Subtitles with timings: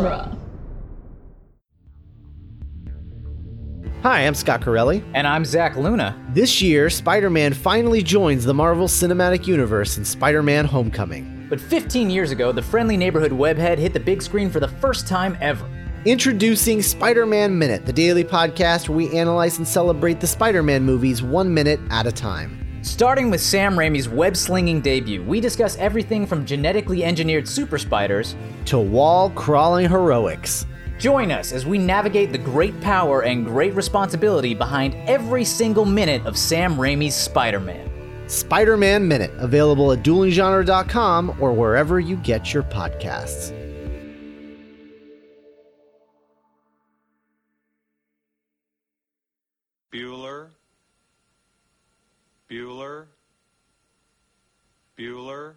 [0.00, 0.36] genre.
[4.02, 5.04] Hi, I'm Scott Corelli.
[5.12, 6.16] And I'm Zach Luna.
[6.32, 11.46] This year, Spider Man finally joins the Marvel Cinematic Universe in Spider Man Homecoming.
[11.50, 15.06] But 15 years ago, the friendly neighborhood webhead hit the big screen for the first
[15.06, 15.68] time ever.
[16.06, 20.82] Introducing Spider Man Minute, the daily podcast where we analyze and celebrate the Spider Man
[20.82, 22.59] movies one minute at a time.
[22.82, 28.34] Starting with Sam Raimi's web slinging debut, we discuss everything from genetically engineered super spiders
[28.64, 30.64] to wall crawling heroics.
[30.98, 36.24] Join us as we navigate the great power and great responsibility behind every single minute
[36.24, 37.90] of Sam Raimi's Spider Man.
[38.28, 43.59] Spider Man Minute, available at duelinggenre.com or wherever you get your podcasts.
[55.00, 55.54] Bueller.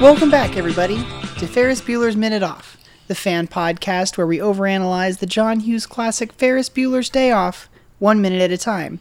[0.00, 0.96] Welcome back, everybody,
[1.38, 6.32] to Ferris Bueller's Minute Off, the fan podcast where we overanalyze the John Hughes classic
[6.32, 7.68] Ferris Bueller's Day Off
[8.00, 8.98] one minute at a time.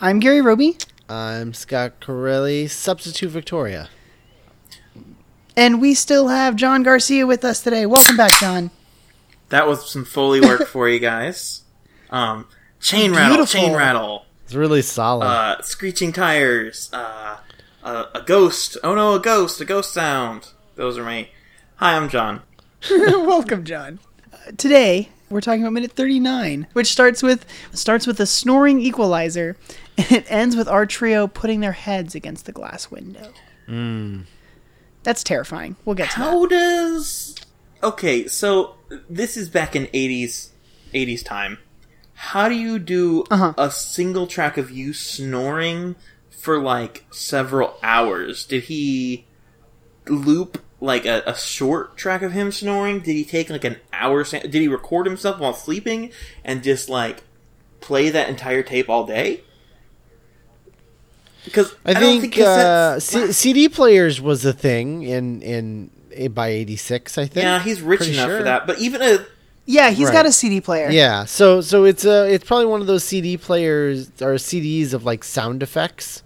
[0.00, 0.78] I'm Gary Roby,
[1.16, 3.90] I'm Scott Corelli, substitute Victoria.
[5.54, 7.84] and we still have John Garcia with us today.
[7.84, 8.70] Welcome back, John.
[9.50, 11.64] That was some Foley work for you guys.
[12.08, 12.46] Um,
[12.80, 15.26] chain rattle, chain rattle, It's really solid.
[15.26, 17.36] uh, screeching tires, uh,
[17.84, 18.78] uh, a ghost.
[18.82, 20.48] Oh no, a ghost, a ghost sound.
[20.76, 21.28] Those are me.
[21.76, 22.40] Hi, I'm John.
[22.90, 23.98] Welcome, John.
[24.32, 29.58] Uh, today we're talking about minute 39, which starts with starts with a snoring equalizer,
[29.98, 33.32] and it ends with our trio putting their heads against the glass window.
[35.02, 35.76] That's terrifying.
[35.84, 36.24] We'll get to that.
[36.24, 37.34] How does?
[37.82, 38.76] Okay, so
[39.10, 40.50] this is back in '80s,
[40.94, 41.58] '80s time.
[42.14, 43.52] How do you do Uh-huh.
[43.58, 45.96] a single track of you snoring
[46.30, 48.44] for like several hours?
[48.46, 49.24] Did he
[50.06, 53.00] loop like a, a short track of him snoring?
[53.00, 54.22] Did he take like an hour?
[54.24, 56.12] Did he record himself while sleeping
[56.44, 57.24] and just like
[57.80, 59.40] play that entire tape all day?
[61.44, 65.90] Because I, don't think, uh, C- CD players was a thing in in
[66.32, 67.18] by '86.
[67.18, 67.44] I think.
[67.44, 68.38] yeah, he's rich Pretty enough sure.
[68.38, 68.66] for that.
[68.66, 69.24] But even a
[69.66, 70.12] Yeah, he's Right.
[70.14, 70.90] got a CD player.
[70.90, 75.04] Yeah, so so it's uh it's probably one of those CD players or CDs of
[75.04, 76.22] like sound effects.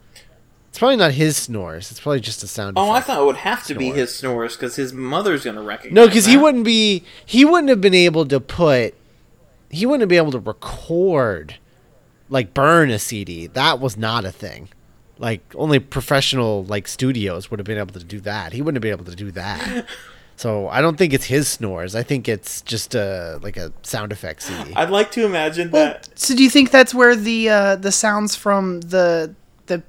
[0.69, 1.91] It's probably not his snores.
[1.91, 2.77] It's probably just a sound.
[2.77, 5.94] Oh, I thought it would have to be his snores because his mother's gonna recognize.
[5.94, 7.03] No, because he wouldn't be.
[7.25, 8.94] He wouldn't have been able to put.
[9.71, 11.56] He wouldn't be able to record,
[12.28, 13.47] like burn a CD.
[13.47, 14.69] That was not a thing.
[15.19, 18.53] Like only professional like studios would have been able to do that.
[18.53, 19.87] He wouldn't have been able to do that.
[20.38, 21.94] So I don't think it's his snores.
[21.94, 24.75] I think it's just a like a sound effect CD.
[24.75, 26.10] I'd like to imagine Well, that.
[26.15, 29.34] so do you think that's where the uh, the sounds from the
[29.65, 29.82] the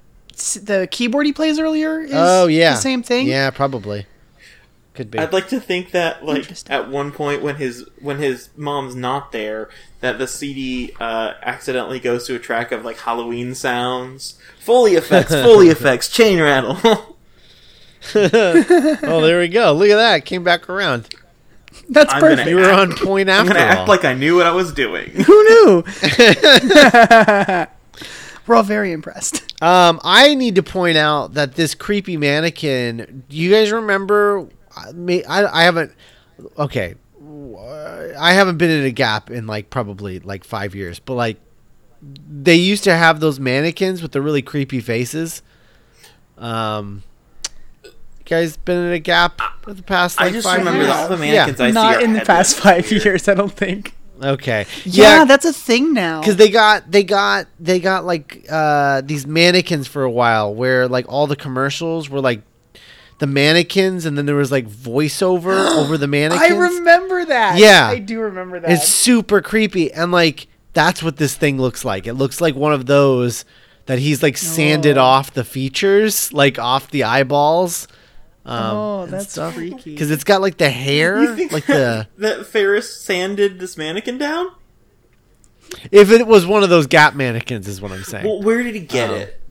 [0.64, 3.28] the keyboard he plays earlier is oh yeah, the same thing?
[3.28, 4.06] Yeah, probably.
[4.94, 5.20] Could be.
[5.20, 9.34] I'd like to think that, like, at one point when his when his mom's not
[9.34, 14.96] there, that the CD uh, accidentally goes to a track of like Halloween sounds, Foley
[14.96, 16.78] effects, Foley effects, chain rattle.
[18.16, 19.74] oh, there we go.
[19.74, 20.26] Look at that.
[20.26, 21.10] Came back around.
[21.90, 22.50] That's I'm perfect.
[22.50, 23.52] You were on point after.
[23.52, 23.80] I'm gonna all.
[23.82, 25.10] act like I knew what I was doing.
[25.12, 25.84] Who knew?
[28.48, 29.62] We're all very impressed.
[29.62, 33.24] Um, I need to point out that this creepy mannequin.
[33.28, 34.48] Do you guys remember?
[34.76, 35.92] I, I, I haven't.
[36.58, 36.96] Okay,
[37.60, 41.38] I haven't been in a gap in like probably like five years, but like
[42.02, 45.42] they used to have those mannequins with the really creepy faces.
[46.38, 47.04] Um,
[47.84, 47.92] you
[48.26, 50.20] guys been in a gap for the past?
[50.22, 50.94] I Like, just five remember years?
[50.94, 53.96] all the mannequins I see Not in the past five years, I don't think.
[54.22, 54.66] Okay.
[54.84, 56.20] Yeah, that's a thing now.
[56.22, 60.88] because they got they got they got like uh these mannequins for a while where
[60.88, 62.42] like all the commercials were like
[63.20, 66.52] the mannequins and then there was like voiceover over the mannequins.
[66.52, 67.58] I remember that.
[67.58, 67.88] Yeah.
[67.88, 68.70] I do remember that.
[68.72, 72.74] it's super creepy and like that's what this thing looks like it looks like one
[72.74, 73.44] of those
[73.88, 75.02] that he's like sanded Oh.
[75.04, 77.88] off the features like off the eyeballs
[78.46, 79.94] um oh, that's freaky.
[79.94, 84.52] because it's got like the hair like the that Ferris sanded this mannequin down?
[85.92, 88.76] if it was one of those gap mannequins is what i'm saying Well, where did
[88.76, 89.16] he get Oh.
[89.16, 89.42] it?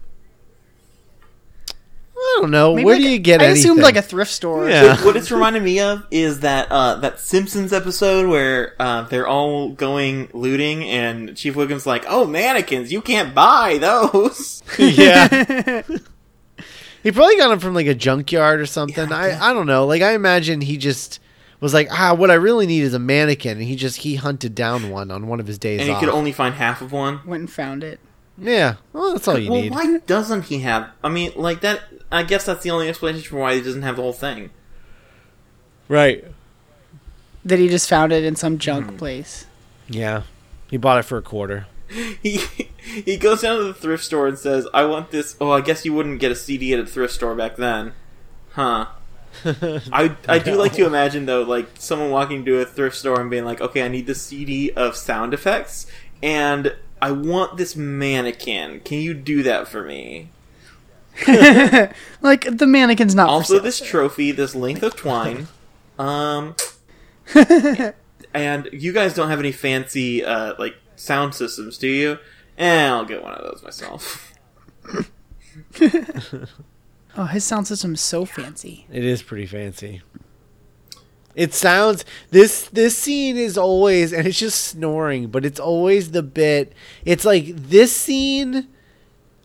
[2.27, 4.31] I don't know Maybe where like do you get I anything assumed like a thrift
[4.31, 4.69] store.
[4.69, 5.03] Yeah.
[5.05, 9.71] what it's reminding me of is that uh, that Simpsons episode where uh, they're all
[9.71, 12.93] going looting, and Chief Wiggum's like, "Oh, mannequins!
[12.93, 15.83] You can't buy those." yeah.
[17.03, 19.13] he probably got them from like a junkyard or something.
[19.13, 19.87] I I don't know.
[19.87, 21.21] Like I imagine he just
[21.61, 24.55] was like, ah, what I really need is a mannequin, and he just he hunted
[24.55, 26.01] down one on one of his days and he off.
[26.01, 27.21] could only find half of one.
[27.27, 28.01] Went and found it.
[28.39, 29.71] yeah, well, that's all you need.
[29.73, 29.95] well, need.
[29.95, 30.91] why doesn't he have?
[31.03, 31.81] I mean, like that.
[32.17, 34.51] I guess that's the only explanation for why he doesn't have the whole thing.
[35.89, 36.25] Right.
[37.45, 38.97] That he just found it in some junk Hmm.
[38.97, 39.47] place.
[39.89, 40.23] Yeah,
[40.69, 41.67] he bought it for a quarter.
[42.23, 42.39] He
[42.85, 45.85] he goes down to the thrift store and says, "I want this." Oh, I guess
[45.85, 47.93] you wouldn't get a CD at a thrift store back then,
[48.53, 48.87] huh?
[49.45, 53.31] I I do like to imagine though, like someone walking to a thrift store and
[53.31, 55.87] being like, "Okay, I need the CD of sound effects,
[56.23, 58.81] and I want this mannequin.
[58.81, 60.31] Can you do that for me?"
[62.23, 63.29] Like the mannequin's not.
[63.29, 63.63] Also, for sale.
[63.63, 65.47] this trophy, this length of twine,
[65.99, 66.57] um,
[68.35, 72.19] and you guys don't have any fancy uh like sound systems, do you?
[72.59, 74.33] Eh, I'll get one of those myself.
[77.19, 78.87] Oh, his sound system's so fancy.
[78.93, 80.03] It is pretty fancy.
[81.35, 86.23] It sounds this this scene is always and it's just snoring, but it's always the
[86.23, 86.73] bit.
[87.05, 88.69] It's like this scene,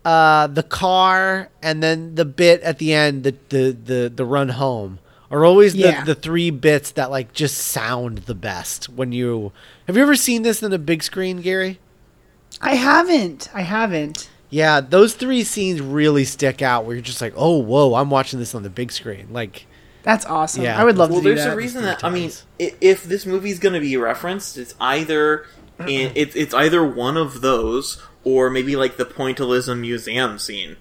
[0.05, 4.49] uh, the car, and then the bit at the end, the the the, the run
[4.49, 4.99] home
[5.29, 6.03] are always the, Yeah.
[6.03, 9.51] the three bits that like just sound the best when you
[9.87, 11.79] have you ever seen this in a big screen, Gary?
[12.61, 13.49] I haven't.
[13.53, 14.29] I haven't.
[14.49, 18.37] Yeah, those three scenes really stick out where you're just like, oh, whoa, I'm watching
[18.39, 19.27] this on the big screen.
[19.31, 19.65] Like,
[20.03, 20.63] That's awesome.
[20.63, 20.79] Yeah.
[20.79, 21.53] I would love well, to do there's that.
[21.53, 22.45] a reason three that I mean, times.
[22.59, 25.45] if this movie's going to be referenced, it's either
[25.87, 30.77] in, it's it's either one of those or maybe like the Pointillism museum scene,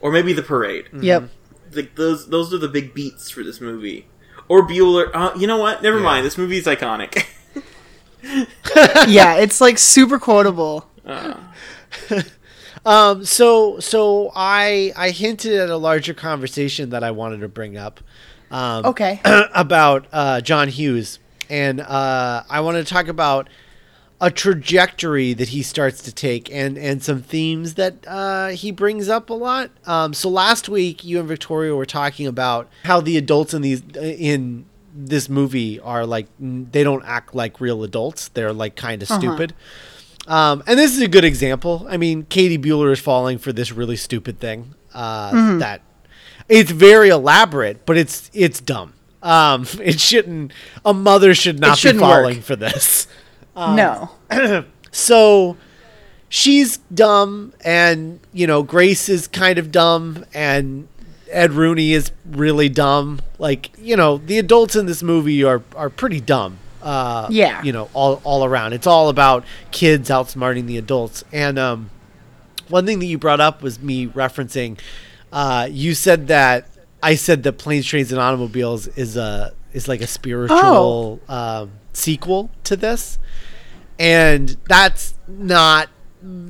[0.00, 0.86] or maybe the parade.
[0.92, 1.28] Yep.
[1.72, 4.06] Like those those are the big beats for this movie.
[4.48, 5.10] Or Bueller.
[5.14, 5.82] Uh, you know what?
[5.82, 6.04] Never Yeah.
[6.04, 6.26] mind.
[6.26, 7.24] This movie is iconic.
[9.08, 10.86] yeah, it's like super quotable.
[12.86, 17.76] Um, so so I I hinted at a larger conversation that I wanted to bring
[17.76, 18.00] up.
[18.50, 19.20] Um, Okay.
[19.54, 21.18] about uh, John Hughes,
[21.50, 23.48] and uh, I want to talk about
[24.20, 29.08] a trajectory that he starts to take, and and some themes that uh, he brings
[29.08, 29.70] up a lot.
[29.86, 33.82] Um, so last week, you and Victoria were talking about how the adults in these
[33.96, 39.08] in this movie are like they don't act like real adults; they're like kind of
[39.08, 39.54] stupid.
[40.26, 41.86] Um, and this is a good example.
[41.88, 45.80] I mean, Katie Bueller is falling for this really stupid thing uh, that
[46.48, 48.92] it's very elaborate, but it's it's dumb.
[49.22, 50.52] Um, it shouldn't.
[50.84, 52.10] A mother should not be shouldn't work.
[52.10, 53.06] falling for this.
[54.30, 54.64] No.
[54.92, 55.56] So
[56.28, 60.88] she's dumb, and you know Grace is kind of dumb, and
[61.30, 63.20] Ed Rooney is really dumb.
[63.38, 66.58] Like you know, the adults in this movie are are pretty dumb.
[66.82, 67.62] Uh, Yeah.
[67.62, 68.72] You know, all all around.
[68.72, 71.22] It's all about kids outsmarting the adults.
[71.32, 71.90] And um,
[72.68, 74.78] one thing that you brought up was me referencing.
[75.32, 76.66] Uh, you said that
[77.02, 82.50] I said that Planes, Trains, and Automobiles is a is like a spiritual um, sequel
[82.64, 83.18] to this
[84.00, 85.90] and that's not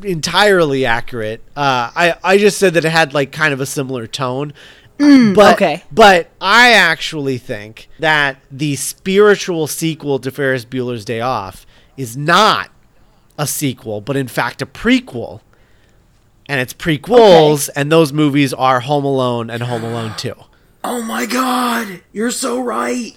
[0.05, 1.43] entirely accurate.
[1.57, 4.55] Uh, I I just said that it had like kind of a similar tone.
[4.99, 5.83] but, okay.
[5.91, 11.67] But I actually think that the spiritual sequel to Ferris Bueller's Day Off
[11.97, 12.71] is not
[13.37, 15.41] a sequel, but in fact a prequel.
[16.47, 20.35] And it's prequels, and those movies are Home Alone and Home Alone 2.
[20.85, 23.17] oh my god, you're so right.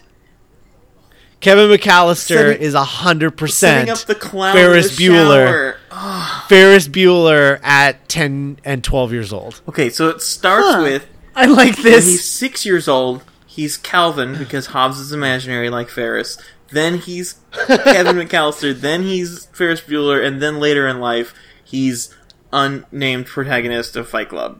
[1.43, 5.75] Kevin McAllister Setting- is a hundred Setting percent up the clown Ferris the Bueller.
[5.91, 6.43] shower.
[6.47, 9.61] Ferris Bueller at 10 and 12 years old.
[9.69, 10.81] Okay, so it starts Huh.
[10.83, 12.05] with I like when this.
[12.05, 13.23] he's six years old.
[13.45, 16.37] He's Calvin because Hobbes is imaginary like Ferris.
[16.71, 17.35] Then he's
[17.67, 18.73] Kevin McAllister.
[18.79, 21.33] Then he's Ferris Bueller, and then later in life
[21.63, 22.13] he's
[22.51, 24.59] unnamed protagonist of Fight Club.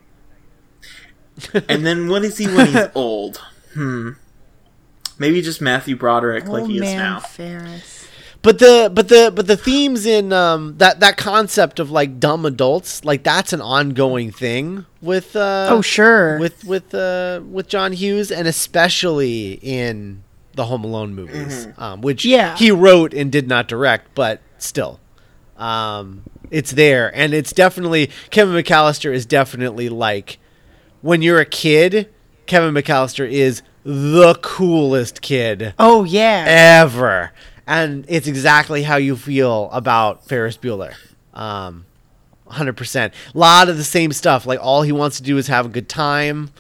[1.68, 3.38] And then what is he when he's old?
[3.74, 4.12] Hmm.
[5.20, 7.20] Maybe just Matthew Broderick like Old he is man now.
[7.20, 8.08] Ferris.
[8.42, 12.46] But the but the but the themes in um that that concept of like dumb
[12.46, 16.38] adults, like that's an ongoing thing with uh Oh sure.
[16.40, 20.24] with with uh with John Hughes and especially in
[20.56, 22.56] the Home Alone movies, um, which Yeah.
[22.58, 25.00] he wrote and did not direct, but still,
[25.58, 30.38] um, it's there and it's definitely Kevin McAllister is definitely like
[31.02, 32.10] when you're a kid,
[32.46, 36.46] Kevin McAllister is the coolest kid oh yeah.
[36.82, 37.32] ever.
[37.66, 40.94] And it's exactly how you feel about Ferris Bueller.
[41.34, 41.86] Um,
[42.50, 43.12] 100%.
[43.34, 44.46] A lot of the same stuff.
[44.46, 46.52] Like, all he wants to do is have a good time.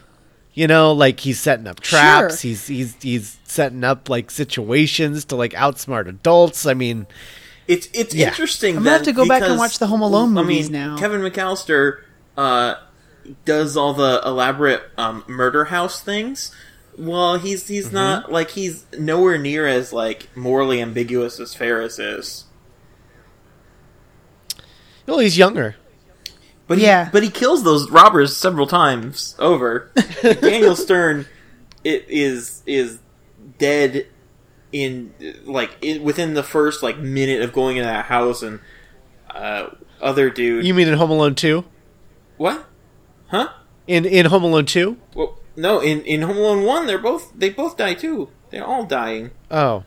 [0.53, 2.41] You know, like he's setting up traps.
[2.41, 2.49] Sure.
[2.49, 6.67] He's he's he's setting up like situations to like outsmart adults.
[6.67, 7.07] I mean,
[7.67, 8.27] It's it's Yeah.
[8.27, 8.77] interesting.
[8.77, 10.97] I'm gonna have to go back and watch the Home Alone I movies mean, now.
[10.99, 12.01] Kevin McAllister
[12.37, 12.75] uh,
[13.45, 16.53] does all the elaborate um, murder house things,
[16.97, 22.45] Well, he's he's not like he's nowhere near as like morally ambiguous as Ferris is.
[25.05, 25.75] Well, he's younger.
[26.67, 27.05] But Yeah.
[27.05, 29.91] he, but he kills those robbers several times over.
[30.21, 31.25] Daniel Stern,
[31.83, 32.99] it is is
[33.57, 34.07] dead
[34.71, 35.13] in
[35.45, 38.59] like in, within the first like minute of going into that house, and
[39.29, 39.67] uh,
[40.01, 40.65] other dude.
[40.65, 41.65] You mean in Home Alone two?
[42.37, 42.65] what?
[43.27, 43.49] Huh?
[43.87, 44.97] In in Home Alone two?
[45.13, 45.79] Well, no.
[45.79, 48.29] In in Home Alone one, they're both they both die too.
[48.49, 49.31] They're all dying.
[49.49, 49.83] Oh,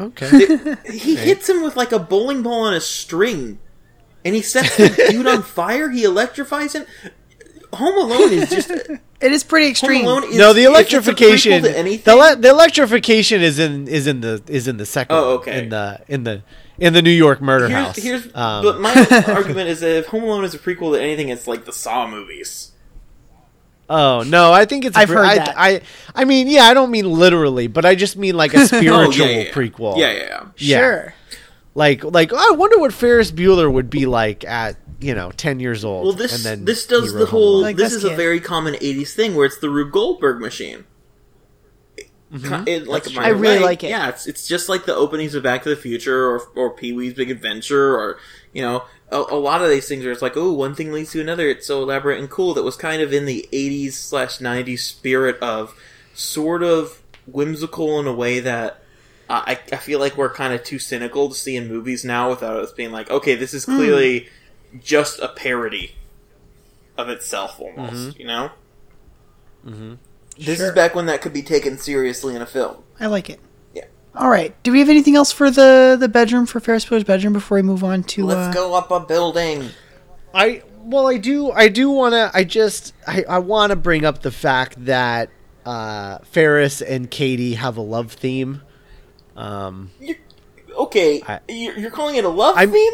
[0.00, 0.76] okay.
[0.92, 3.58] He hits him with like a bowling ball on a string,
[4.24, 5.90] and he sets the dude on fire.
[5.90, 6.84] He electrifies him.
[7.72, 8.70] Home Alone is just
[9.18, 10.04] It is pretty extreme.
[10.04, 10.24] Alone.
[10.24, 11.52] Is, no, the if it's a electrification.
[11.52, 14.84] prequel to The, anything, le- the electrification is in is in the is in the
[14.86, 15.16] second.
[15.16, 15.62] Oh, okay.
[15.62, 16.42] In the in the
[16.78, 17.96] in the New York murder here's, house.
[17.96, 18.92] here's Um, but my
[19.28, 22.06] argument is that if Home Alone is a prequel to anything, it's like the Saw
[22.06, 22.72] movies.
[23.88, 24.96] Oh no, I think it's.
[24.96, 25.54] a I've pre- heard I, that.
[25.56, 25.80] I,
[26.14, 29.26] I mean, yeah, I don't mean literally, but I just mean like a oh, spiritual
[29.26, 29.52] Oh, yeah, yeah.
[29.52, 29.96] prequel.
[29.96, 30.46] Yeah, yeah, yeah.
[30.56, 30.78] Yeah.
[30.78, 31.14] Sure.
[31.74, 35.60] Like, like oh, I wonder what Ferris Bueller would be like at you know ten
[35.60, 36.04] years old.
[36.06, 37.60] Well, this and then this does the whole.
[37.60, 40.84] Like this this is a very common '80s thing where it's the Rube Goldberg machine.
[42.32, 42.64] Mm-hmm.
[42.64, 43.36] Ki- it- like That's my true.
[43.36, 43.90] I really way, like it.
[43.90, 46.92] Yeah, it's it's just like the openings of Back to the Future or or Pee
[46.92, 48.18] Wee's Big Adventure or
[48.52, 51.12] you know a, a lot of these things where it's like oh one thing leads
[51.12, 51.48] to another.
[51.48, 55.38] It's so elaborate and cool that was kind of in the '80s slash '90s spirit
[55.40, 55.74] of
[56.14, 58.82] sort of whimsical in a way that.
[59.28, 62.30] uh, I, I feel like we're kind of too cynical to see in movies now
[62.30, 63.76] without us being like, okay, this is Hmm.
[63.76, 64.28] clearly
[64.82, 65.96] just a parody
[66.96, 68.50] of itself almost, you know?
[69.66, 69.94] Mm-hmm.
[70.38, 70.68] This Sure.
[70.68, 72.76] is back when that could be taken seriously in a film.
[73.00, 73.40] I like it.
[74.16, 74.22] Yeah.
[74.22, 74.54] All right.
[74.62, 77.62] Do we have anything else for the the bedroom for Ferris Bueller's bedroom before we
[77.62, 78.24] move on to?
[78.26, 79.68] Let's uh, go up a building.
[80.34, 82.30] I well, I do, I do want to.
[82.32, 85.30] I just, I, I want to bring up the fact that
[85.64, 88.62] uh, Ferris and Katie have a love theme.
[89.34, 90.16] Um, You're,
[90.78, 92.92] okay, I- you're, you're calling it a love I'm- theme?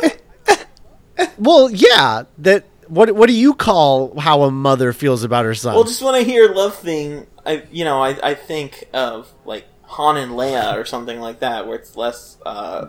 [1.39, 2.23] well, yeah.
[2.39, 5.75] That what what do you call how a mother feels about her son?
[5.75, 9.67] well, just when I hear love theme, I you know I, I think of like
[9.93, 12.89] Han and Leia or something like that, where it's less uh,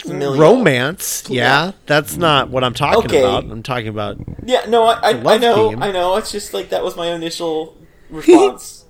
[0.00, 0.36] familial.
[0.38, 3.20] Romance, yeah, that's not what I'm talking Okay.
[3.20, 3.44] about.
[3.44, 5.82] I'm talking about Yeah, no, I, I, I love know, theme.
[5.82, 6.16] I know.
[6.16, 7.76] It's just like that was my initial
[8.10, 8.84] response.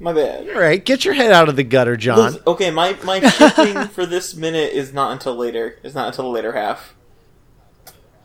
[0.00, 0.48] my bad.
[0.48, 0.82] all right.
[0.84, 2.18] Get your head out of the gutter, John.
[2.18, 5.78] Listen, okay, my my shipping for this minute is not until later.
[5.82, 6.94] It's not until the later half.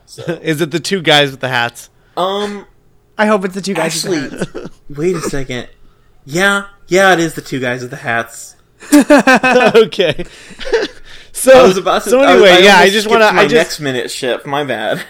[0.06, 1.90] So, Is it the two guys with the hats?
[2.18, 2.66] um,
[3.18, 4.04] I hope it's the two guys.
[4.06, 4.80] with actually, the hats.
[4.98, 5.68] wait a second.
[6.32, 8.56] Yeah, yeah, it is the two guys with the hats.
[8.94, 10.24] okay.
[11.32, 12.10] so I was about to.
[12.12, 13.32] so I- anyway, I yeah, I just want to.
[13.34, 14.46] my I just next minute ship.
[14.46, 15.04] My bad.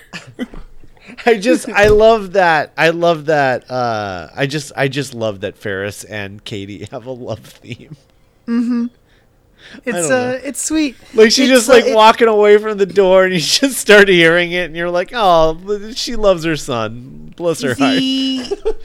[1.25, 2.71] I just I love that.
[2.77, 3.69] I love that.
[3.69, 7.97] Uh, I just I just love that Ferris and Katie have a love theme.
[8.47, 8.85] Mm-hmm.
[9.85, 10.39] It's uh, know.
[10.41, 10.95] it's sweet.
[11.13, 13.77] Like she's It's, just uh, like it- walking away from the door, and you just
[13.77, 17.33] start hearing it, and you're like, oh, she loves her son.
[17.35, 18.75] Bless her heart.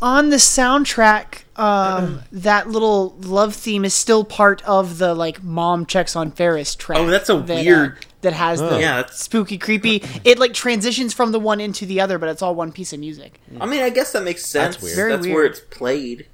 [0.00, 5.42] The on the soundtrack um that little love theme is still part of the like
[5.42, 8.96] mom checks on ferris track Oh, that's a that, uh, weird- that has the Yeah,
[8.96, 12.54] that's- spooky creepy it like transitions from the one into the other but it's all
[12.54, 14.80] one piece of music I mean, I guess that makes sense.
[14.82, 14.96] weird.
[14.96, 16.26] Very That's where it's played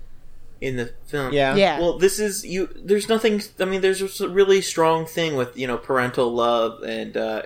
[0.60, 1.32] in the film.
[1.32, 1.54] Yeah.
[1.56, 2.68] yeah Well, this is you.
[2.76, 3.42] There's nothing.
[3.58, 7.42] I mean, there's a really strong thing with you know parental love and uh,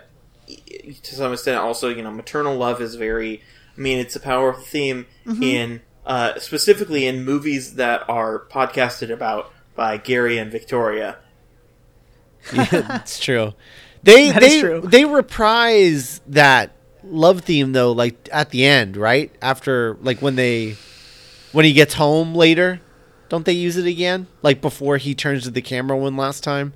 [0.49, 3.41] to some extent also you know maternal love is very.
[3.77, 5.43] I mean, it's a powerful theme Mm-hmm.
[5.43, 11.19] in uh, specifically in movies that are podcasted about by Gary and Victoria.
[12.53, 13.55] It's true.
[14.03, 14.81] They That is they true.
[14.83, 20.77] they reprise that love theme though, like at the end, right after like when they
[21.53, 22.81] when he gets home later.
[23.31, 24.27] Don't they use it again?
[24.43, 26.75] Like before he turns to the camera one last time.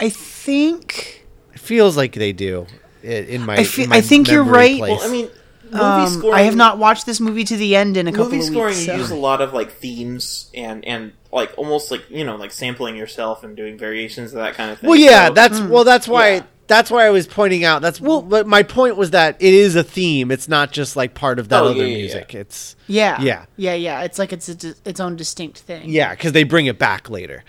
[0.00, 2.66] i think It feels like they do.
[3.02, 4.78] In my, I fe- in my I think you're right.
[4.78, 4.98] place.
[4.98, 5.38] Well, I mean, movie
[5.72, 6.34] um, scoring.
[6.34, 8.74] i have not watched this movie to the end in a couple movie of scoring
[8.74, 12.24] weeks you so- use a lot of like themes and and like almost like you
[12.24, 14.88] know like sampling yourself and doing variations of that kind of thing.
[14.88, 16.42] Well, yeah, So- that's well, that's why yeah.
[16.68, 17.82] that's why I was pointing out.
[17.82, 20.30] That's well, but my point was that it is a theme.
[20.30, 22.34] It's not just like part of that Oh, other yeah, yeah, music.
[22.36, 23.46] It's yeah Yeah.
[23.56, 26.66] yeah yeah it's like it's a, di- its own distinct thing yeah, because they bring
[26.66, 27.42] it back later.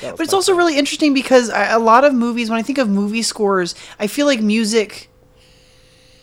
[0.00, 2.88] But it's also really interesting because I, a lot of movies, when I think of
[2.88, 5.10] movie scores, I feel like music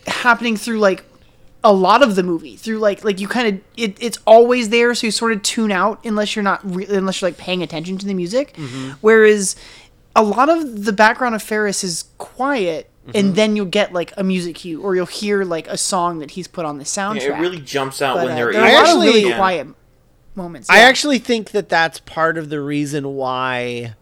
[0.06, 1.04] happening through like
[1.64, 4.94] a lot of the movie through like like you kind of it, it's always there
[4.94, 7.98] so you sort of tune out unless you're not re- unless you're like paying attention
[7.98, 8.56] to the music.
[9.00, 9.56] Whereas
[10.14, 14.22] a lot of the background of Ferris is quiet and then you'll get like a
[14.22, 17.38] music cue or you'll hear like a song that he's put on the soundtrack Yeah,
[17.38, 19.28] it really jumps out but, when uh, they're there are a lot of actually- really
[19.30, 19.36] yeah.
[19.36, 19.66] quiet
[20.34, 20.68] moments.
[20.70, 23.94] I actually think that that's part of the reason why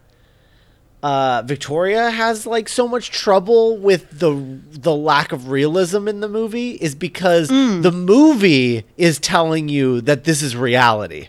[1.03, 4.31] uh, Victoria has like so much trouble with the
[4.71, 7.83] the lack of realism in the movie is because Mm.
[7.83, 11.27] the movie is telling you that this is reality.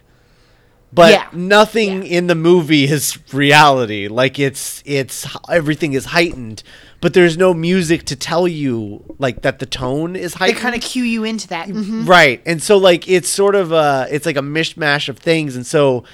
[0.92, 1.24] But Yeah.
[1.32, 2.18] nothing Yeah.
[2.18, 4.06] in the movie is reality.
[4.06, 6.62] Like it's it's everything is heightened,
[7.00, 10.56] but there's no music to tell you like that the tone is heightened.
[10.56, 11.66] they kind of cue you into that.
[11.68, 12.06] Mhm.
[12.06, 12.40] Right.
[12.46, 16.04] And so like it's sort of a it's like a mishmash of things and so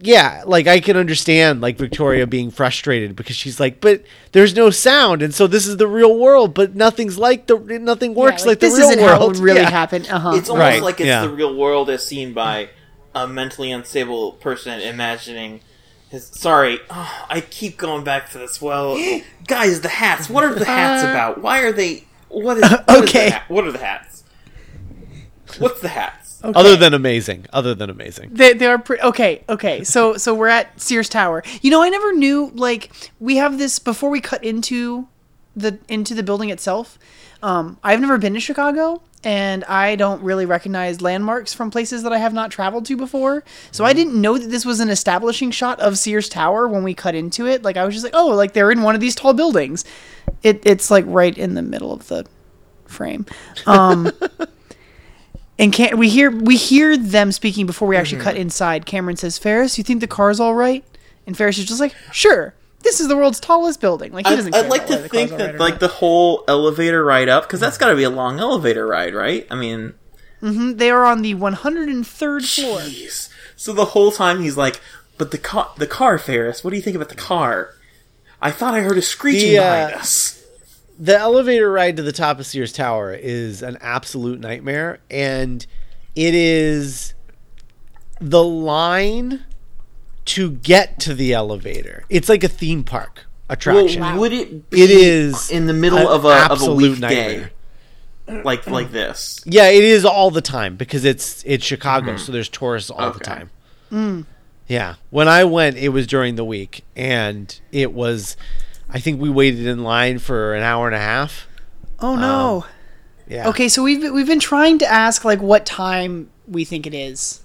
[0.00, 4.70] yeah, like I can understand like Victoria being frustrated because she's like, but there's no
[4.70, 8.48] sound, and so this is the real world, but nothing's like the nothing works Yeah,
[8.50, 9.18] like, this the real isn't world.
[9.18, 9.70] how it would really Yeah.
[9.70, 10.06] happen.
[10.06, 10.32] Uh-huh.
[10.34, 11.22] It's almost Right, like it's yeah.
[11.22, 12.68] the real world as seen by
[13.14, 15.60] a mentally unstable person imagining
[16.10, 16.26] his.
[16.26, 18.60] Sorry, oh, I keep going back to this.
[18.60, 18.96] Well,
[19.46, 20.28] guys, the hats.
[20.28, 21.40] What are the hats about?
[21.40, 22.04] Why are they?
[22.28, 22.62] What is?
[22.62, 23.30] What is the Okay.
[23.30, 24.24] hat- what are the hats?
[25.58, 26.25] What's the hats?
[26.42, 28.30] Other than amazing, other than amazing.
[28.32, 29.44] They, they are pretty okay.
[29.48, 31.42] Okay, so so we're at Sears Tower.
[31.62, 35.08] You know, I never knew like we have this before we cut into
[35.54, 36.98] the into the building itself.
[37.42, 42.12] Um, I've never been to Chicago, and I don't really recognize landmarks from places that
[42.12, 43.44] I have not traveled to before.
[43.70, 46.94] So I didn't know that this was an establishing shot of Sears Tower when we
[46.94, 47.62] cut into it.
[47.62, 49.84] Like I was just like, oh, like they're in one of these tall buildings.
[50.42, 52.26] It it's like right in the middle of the
[52.86, 53.26] frame.
[53.66, 54.12] Um,
[55.58, 58.86] and can we hear we hear them speaking before we actually cut inside.
[58.86, 60.84] Cameron says, "Ferris, you think the car's all right?"
[61.26, 64.36] And Ferris is just like, "Sure, this is the world's tallest building." Like he I'd,
[64.36, 64.52] doesn't.
[64.52, 65.80] Care I'd like to think that right like not.
[65.80, 69.46] the whole elevator ride up because that's got to be a long elevator ride, right?
[69.50, 69.94] I mean,
[70.40, 72.04] they are on the 103rd
[72.54, 72.80] floor.
[72.80, 73.28] jeez.
[73.56, 74.80] So the whole time he's like,
[75.18, 76.62] "But the car, the car, Ferris.
[76.62, 77.70] What do you think about the car?"
[78.42, 80.35] I thought I heard a screeching The, uh, behind us.
[80.98, 85.66] The elevator ride to the top of Sears Tower is an absolute nightmare, and
[86.14, 87.12] it is
[88.20, 89.44] the line
[90.26, 92.04] to get to the elevator.
[92.08, 94.00] It's like a theme park attraction.
[94.00, 97.50] Well, would it be It is in the middle of a of a absolute weekday,
[98.26, 98.44] nightmare.
[98.44, 99.40] like like this?
[99.44, 102.18] Yeah, it is all the time because it's it's Chicago, mm-hmm.
[102.18, 103.24] so there's tourists all the Okay.
[103.24, 103.50] time.
[103.92, 104.26] Mm.
[104.66, 108.36] Yeah, when I went, it was during the week, and it was.
[108.88, 111.46] I think we waited in line for an hour and a half.
[112.00, 112.64] Oh no.
[113.28, 113.48] Yeah.
[113.48, 117.42] Okay, so we've we've been trying to ask like what time we think it is,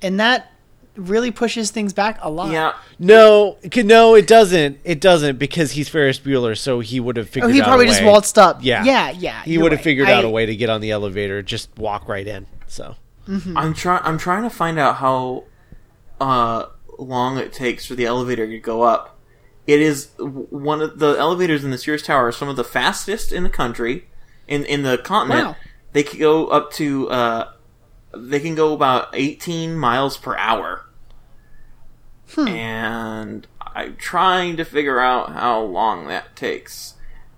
[0.00, 0.52] and that
[0.94, 2.50] really pushes things back a lot.
[2.52, 4.78] Yeah, No, no, it doesn't.
[4.84, 7.44] It doesn't because he's Ferris Bueller, so he would have figured.
[7.44, 7.54] Oh, figured.
[7.54, 8.06] he out probably a just way.
[8.06, 8.58] waltzed up.
[8.62, 8.84] Yeah.
[8.84, 9.42] yeah, yeah.
[9.44, 9.84] He would have right.
[9.84, 11.42] figured I- out a way to get on the elevator.
[11.42, 12.46] Just walk right in.
[12.66, 12.96] So
[13.26, 14.02] I'm trying.
[14.04, 15.44] I'm trying to find out how
[16.20, 16.66] uh,
[16.98, 19.17] long it takes for the elevator to go up.
[19.68, 23.32] It is one of the elevators in the Sears Tower are some of the fastest
[23.32, 24.08] in the country,
[24.48, 25.48] in in the continent.
[25.48, 25.56] Wow.
[25.92, 27.10] They can go up to.
[27.10, 27.52] Uh,
[28.16, 30.86] they can go about 18 miles per hour.
[32.48, 36.94] And I'm trying to figure out how long that takes.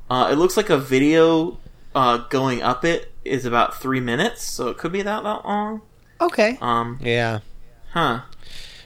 [0.09, 1.59] Uh, it looks like a video
[1.97, 5.83] uh, going up it is about three minutes, so it could be that, that long.
[6.21, 6.57] Okay.
[6.61, 7.41] Um, yeah,
[7.93, 8.21] huh.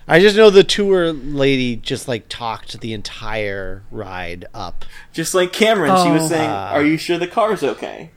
[0.06, 4.84] I just know the tour lady just like talked the entire ride up.
[5.12, 6.12] Just like Cameron, she Oh.
[6.14, 8.10] was saying, Uh, "Are you sure the car's okay?"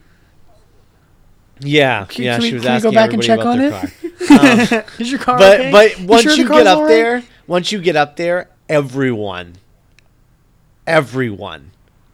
[1.59, 3.57] Yeah, Can- yeah, can she we- was can we asking go back and check on
[3.57, 4.27] their it?
[4.27, 4.85] car.
[4.99, 5.71] Is your car But okay?
[5.71, 6.89] but You once sure you get up all right?
[6.89, 9.53] there, once you get up there, everyone,
[10.85, 11.71] everyone,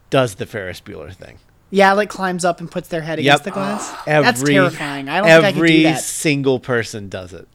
[0.09, 1.39] does the Ferris Bueller thing.
[1.71, 3.43] Yeah, like climbs up and puts their head against Yep.
[3.45, 3.91] the glass.
[4.05, 5.09] Every, That's terrifying.
[5.09, 6.01] I don't think I could every do that.
[6.01, 7.47] Single person does it.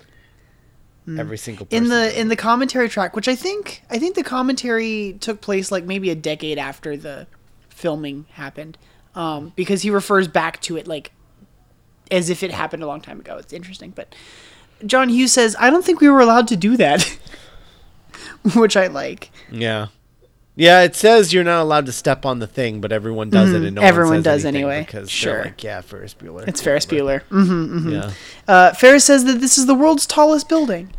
[1.17, 1.85] Every single person.
[1.85, 5.71] in the in the commentary track, which I think I think the commentary took place
[5.71, 7.27] like maybe a decade after the
[7.69, 8.77] filming happened,
[9.15, 11.13] um, because he refers back to it like
[12.11, 13.37] as if it happened a long time ago.
[13.37, 14.15] It's interesting, but
[14.85, 17.19] John Hughes says I don't think we were allowed to do that,
[18.55, 19.31] which I like.
[19.51, 19.87] yeah.
[20.59, 23.63] Yeah, it says you're not allowed to step on the thing, but everyone does it,
[23.63, 23.89] and no Mm-hmm.
[23.89, 24.81] Everyone one says does anyway.
[24.85, 25.45] because Sure.
[25.45, 26.49] like, yeah, Ferris Bueller.
[26.49, 27.23] It's Ferris Bueller.
[27.31, 27.93] Mm.
[27.93, 28.13] Yeah,
[28.49, 30.93] Uh, Ferris says that this is the world's tallest building,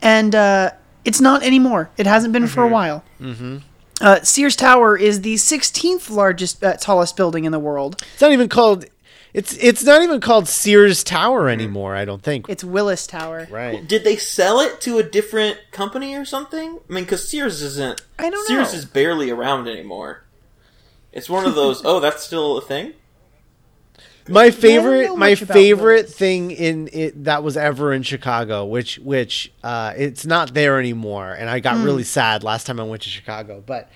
[0.00, 0.70] and uh,
[1.04, 1.90] it's not anymore.
[1.98, 3.04] It hasn't been for a while.
[3.20, 3.58] Mm-hmm.
[4.00, 8.02] Uh, Sears Tower is the 16th largest, uh, tallest building in the world.
[8.14, 8.86] it's not even called.
[9.34, 11.94] It's it's not even called Sears Tower anymore.
[11.96, 12.46] I don't think.
[12.50, 13.48] It's Willis Tower.
[13.50, 13.86] right.
[13.88, 16.78] Did they sell it to a different company or something?
[16.88, 18.02] I mean, because Sears isn't.
[18.18, 18.78] I don't Sears know.
[18.78, 20.24] is barely around anymore.
[21.12, 21.82] It's one of those.
[21.84, 22.92] oh, that's still a thing.
[24.28, 26.14] my favorite my favorite Willis.
[26.14, 31.32] thing in it that was ever in chicago which which uh it's not there anymore
[31.32, 31.82] and i got Hmm.
[31.82, 33.90] really sad last time i went to chicago but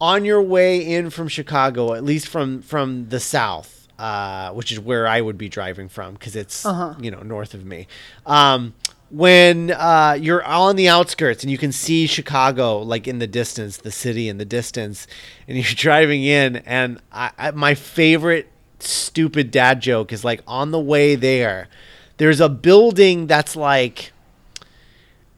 [0.00, 4.80] on your way in from chicago at least from from the south uh which is
[4.80, 6.94] where i would be driving from because it's Uh-huh.
[7.00, 7.86] you know north of me
[8.26, 8.74] um
[9.10, 13.76] when uh, you're on the outskirts and you can see Chicago like in the distance,
[13.76, 15.06] the city in the distance,
[15.46, 18.48] and you're driving in, and I, I, my favorite
[18.80, 21.68] stupid dad joke is like on the way there,
[22.16, 24.10] there's a building that's like,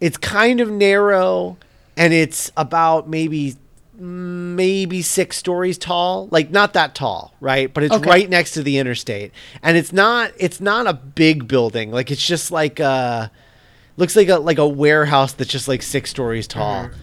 [0.00, 1.58] it's kind of narrow,
[1.98, 3.56] and it's about maybe
[3.98, 6.28] maybe six stories tall.
[6.30, 7.72] Like not that tall right?
[7.72, 8.08] But it's Okay.
[8.10, 9.32] right next to the interstate.
[9.62, 11.90] And it's not it's not a big building.
[11.90, 13.30] Like it's just like a
[13.96, 16.84] looks like a like a warehouse that's just like six stories tall.
[16.86, 16.94] Uh-huh.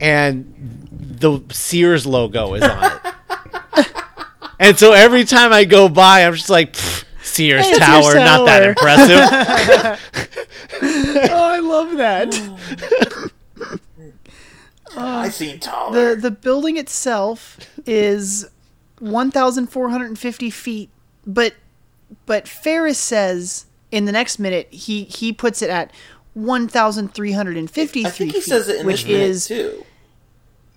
[0.00, 3.00] And the sears logo is on it.
[4.58, 6.76] And so every time i go by i'm just like
[7.22, 10.38] sears Hey, it's tower not that impressive.
[11.30, 12.28] Oh, I love that.
[12.32, 13.28] Oh.
[14.96, 16.14] I seen taller.
[16.14, 18.48] the The building itself is
[19.00, 20.90] 1,450 feet,
[21.26, 21.54] but
[22.26, 25.90] but Ferris says in the next minute he he puts it at
[26.34, 29.84] 1,353 I think he feet, says it in which this minute is too.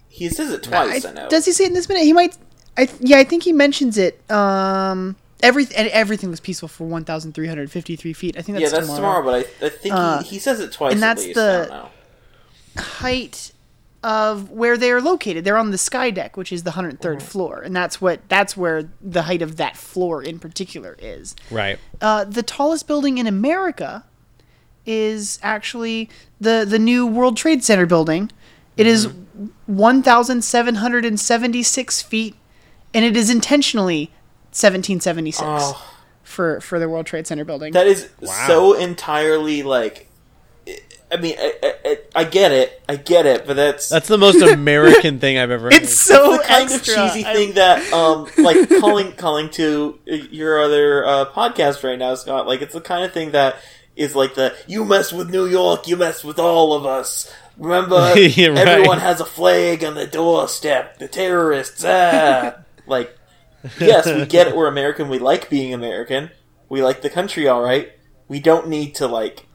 [0.10, 1.04] He says it twice.
[1.06, 1.28] I, know.
[1.30, 2.04] Does he say it in this minute?
[2.04, 2.38] He might.
[2.78, 4.20] I yeah, I think he mentions it.
[4.32, 8.38] Um, every and everything was peaceful for 1,353 feet.
[8.38, 9.24] I think that's yeah, that's tomorrow.
[9.24, 11.36] but I, I think Uh, he, he says it twice and at that's least.
[11.36, 11.70] the-
[12.78, 13.52] I height
[14.08, 15.44] of where they are located.
[15.44, 18.88] They're on the sky deck, which is the 103rd floor, and that's what that's where
[19.02, 21.36] the height of that floor in particular is.
[21.50, 24.04] right Uh, the tallest building in America
[24.86, 26.08] is actually
[26.40, 28.30] the the new World Trade Center building.
[28.78, 29.08] It is
[29.68, 32.36] 1,776 feet,
[32.94, 34.12] and it is intentionally
[34.52, 35.92] 1776 Oh,
[36.24, 37.74] for for the World Trade Center building.
[37.74, 38.48] that is Wow.
[38.48, 40.08] so entirely like.
[41.12, 44.18] I mean, I, I, I- I get it, I get it, but that's that's the
[44.18, 45.74] most american thing i've ever heard.
[45.74, 46.96] it's so the kind extra.
[47.04, 52.00] of cheesy I- thing that, um, like calling calling to your other uh, podcast right
[52.00, 52.48] now, Scott.
[52.48, 53.58] Like it's the kind of thing that
[53.98, 57.32] is like the you mess with New York, you mess with all of us.
[57.58, 58.58] Remember, Yeah, right.
[58.68, 60.98] everyone has a flag on the doorstep.
[61.00, 62.56] The terrorists, ah,
[62.88, 63.16] like
[63.80, 64.56] yes, we get it.
[64.56, 65.10] We're American.
[65.10, 66.32] We like being American.
[66.70, 67.92] We like the country, all right.
[68.30, 69.46] We don't need to like.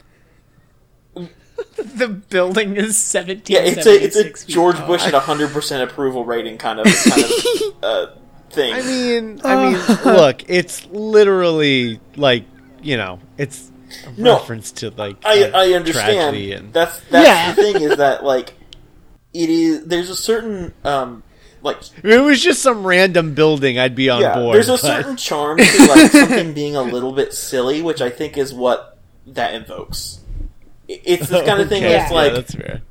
[1.97, 4.87] the building is 17 Yeah, it's a it's a George tall.
[4.87, 7.31] Bush at hundred percent approval rating kind of kind of
[7.83, 8.07] uh,
[8.51, 8.75] thing.
[8.75, 12.45] I mean, I mean, look, it's literally like
[12.83, 13.71] you know, it's
[14.07, 14.35] a No.
[14.39, 16.13] reference to like I a I understand.
[16.35, 17.53] tragedy and That's that's Yeah.
[17.55, 18.55] the thing is that like
[19.35, 19.85] it is.
[19.87, 21.23] There's a certain um
[21.63, 24.35] like if it was just some random building, I'd be on yeah.
[24.35, 24.55] board.
[24.55, 28.09] there's a but- certain charm to like something being a little bit silly, which I
[28.11, 28.97] think is what
[29.27, 30.20] that invokes.
[30.91, 32.83] I- It's this kind of thing Okay, where it's yeah, like, that's fair.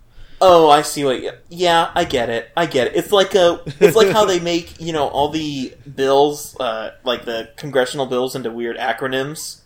[0.41, 1.21] oh, I see what.
[1.21, 2.49] You, yeah, I get it.
[2.55, 2.95] I get it.
[2.95, 3.62] It's like a.
[3.79, 8.35] It's like how they make you know all the bills, uh, like the congressional bills,
[8.35, 9.62] into weird acronyms.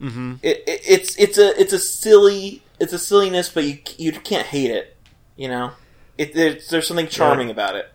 [0.00, 0.34] Mm-hmm.
[0.42, 4.46] It, it, it's it's a it's a silly it's a silliness, but you you can't
[4.46, 4.96] hate it.
[5.36, 5.72] You know,
[6.18, 7.90] it there's, there's something charming about it.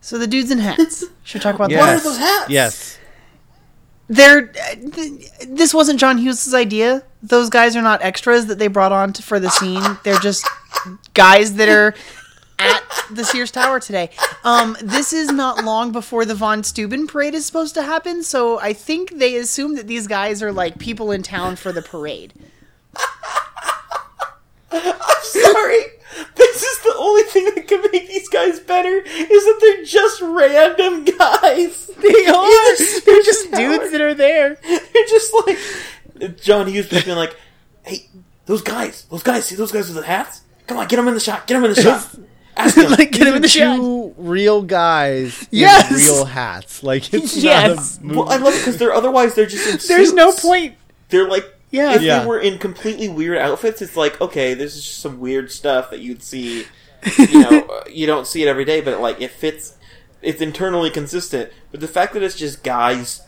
[0.00, 1.04] So the dudes in hats.
[1.24, 1.80] Should we talk about Yes.
[1.80, 1.96] What that?
[1.98, 2.50] are those hats?
[2.50, 2.98] Yes.
[4.10, 7.04] They're uh, th- this wasn't John Hughes' idea.
[7.22, 9.98] Those guys are not extras that they brought on to, for the scene.
[10.02, 10.48] They're just
[11.14, 11.94] guys that are
[12.58, 14.10] at the Sears Tower today.
[14.42, 18.58] Um, this is not long before the Von Steuben parade is supposed to happen, so
[18.58, 22.34] I think they assume that these guys are like people in town for the parade.
[24.72, 25.84] I'm sorry,
[26.36, 30.20] this is the only thing that can make these guys better is that they're just
[30.22, 31.86] random guys.
[32.00, 32.76] They are.
[32.76, 33.58] Sears They're just Tower.
[33.58, 34.54] dudes that are there.
[34.62, 35.58] They're just like
[36.40, 37.36] John Hughes just being like,
[37.82, 38.08] "Hey,
[38.46, 40.40] those guys, those guys, see those guys with the hats?
[40.66, 41.46] Come on, get them in the shot.
[41.46, 42.08] Get them in the shot.
[42.56, 42.90] Ask them.
[42.92, 43.76] like get him in the shot.
[43.76, 45.90] Two real guys Yes.
[45.90, 46.82] in real hats.
[46.82, 47.98] Like it's Yes.
[48.00, 48.18] not a movie.
[48.18, 50.76] well, I love it because they're otherwise they're just in There's no point.
[51.10, 51.94] They're like, Yeah.
[51.94, 52.20] if Yeah.
[52.20, 55.90] they were in completely weird outfits, it's like, okay, this is just some weird stuff
[55.90, 56.66] that you'd see.
[57.18, 59.76] You know, uh, you don't see it every day, but like it fits.
[60.20, 61.50] It's internally consistent.
[61.70, 63.22] But the fact that it's just guys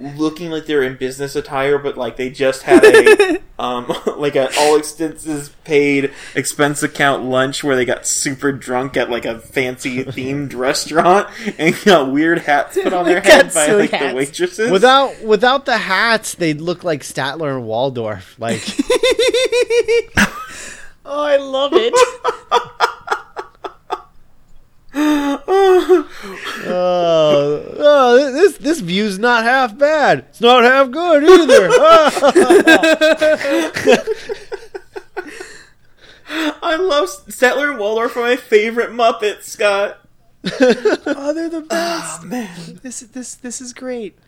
[0.00, 4.48] looking like they're in business attire, but like they just had a um like an
[4.58, 10.04] all expenses paid expense account lunch where they got super drunk at like a fancy
[10.04, 14.10] themed restaurant and got weird hats put on their They got head by like hats.
[14.12, 14.70] the waitresses.
[14.70, 18.36] Without without the hats, they'd look like Statler and Waldorf.
[18.38, 18.62] Like
[21.10, 22.87] Oh, I love it.
[25.90, 30.20] Oh, oh, this this view's not half bad.
[30.30, 31.68] It's not half good either.
[31.72, 32.10] Ah.
[36.62, 39.98] I love Statler and Waldorf are my favorite Muppets, Scott.
[40.44, 42.24] oh, they're the best.
[42.24, 44.18] Man, This this this is great.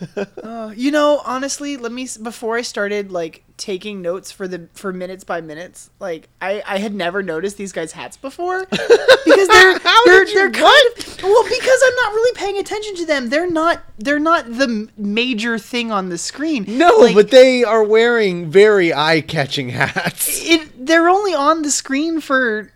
[0.42, 4.92] Uh, you know, honestly, let me before I started like taking notes for the for
[4.92, 9.78] minutes by minutes, like I I had never noticed these guys' hats before because they're
[10.04, 13.28] they're they're kind of well because I'm not really paying attention to them.
[13.30, 16.64] They're not they're not the major thing on the screen.
[16.68, 20.28] No, Like, but they are wearing very eye-catching hats.
[20.48, 22.70] it they're only on the screen for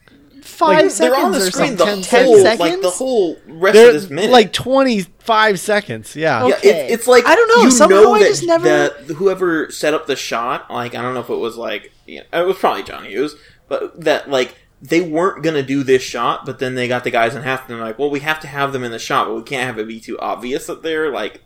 [0.61, 2.01] five Like, seconds They're on the or screen something.
[2.01, 2.61] the Ten whole seconds.
[2.61, 4.31] like the whole rest They're of this minute.
[4.31, 6.15] like 25 seconds.
[6.15, 6.47] Yeah.
[6.47, 8.93] Yeah, it, it's like I don't know, You somehow know I that, just never- that
[9.17, 12.43] whoever set up the shot, like I don't know if it was like you know,
[12.43, 13.35] it was probably John Hughes,
[13.69, 17.35] but that like they weren't gonna do this shot, but then they got the guys
[17.35, 19.35] in half, and they're like, well, we have to have them in the shot, but
[19.35, 21.43] we can't have it be too obvious that they're like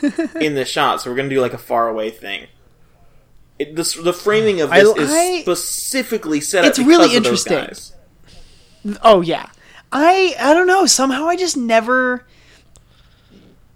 [0.40, 2.46] in the shot, so we're gonna do like a far away thing.
[3.58, 6.68] It, the, the framing of I- this is I- specifically set up.
[6.70, 7.95] It's really because of those interesting.
[9.02, 9.50] Oh yeah.
[9.92, 10.86] I I don't know.
[10.86, 12.24] Somehow I just never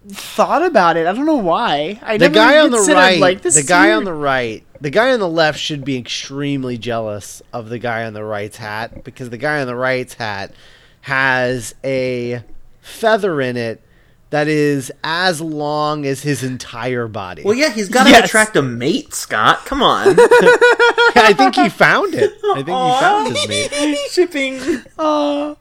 [0.08, 1.06] thought about it.
[1.06, 2.00] I don't know why.
[2.02, 3.98] I the never guy on the right, like this the guy weird.
[3.98, 8.04] on the right, the guy on the left should be extremely jealous of the guy
[8.04, 10.52] on the right's hat because the guy on the right's hat
[11.02, 12.42] has a
[12.80, 13.82] feather in it
[14.30, 17.42] that is as long as his entire body.
[17.44, 18.26] Well, yeah, he's got to Yes.
[18.26, 19.64] attract a mate, Scott.
[19.66, 22.32] Come on, I think he found it.
[22.54, 23.98] I think he found his mate.
[24.10, 24.60] shipping.
[24.98, 25.56] Oh.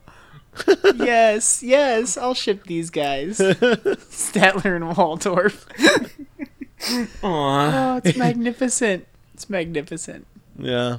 [0.95, 3.37] yes, yes, I'll ship these guys.
[3.39, 5.65] Statler and Waldorf.
[7.23, 7.95] Aw.
[7.95, 9.07] Oh, it's magnificent.
[9.33, 10.25] It's magnificent.
[10.57, 10.97] Yeah.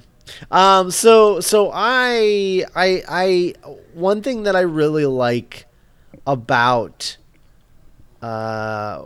[0.51, 0.91] Um.
[0.91, 3.55] So so I I I
[3.95, 5.67] one thing that I really like
[6.27, 7.17] about
[8.23, 9.03] uh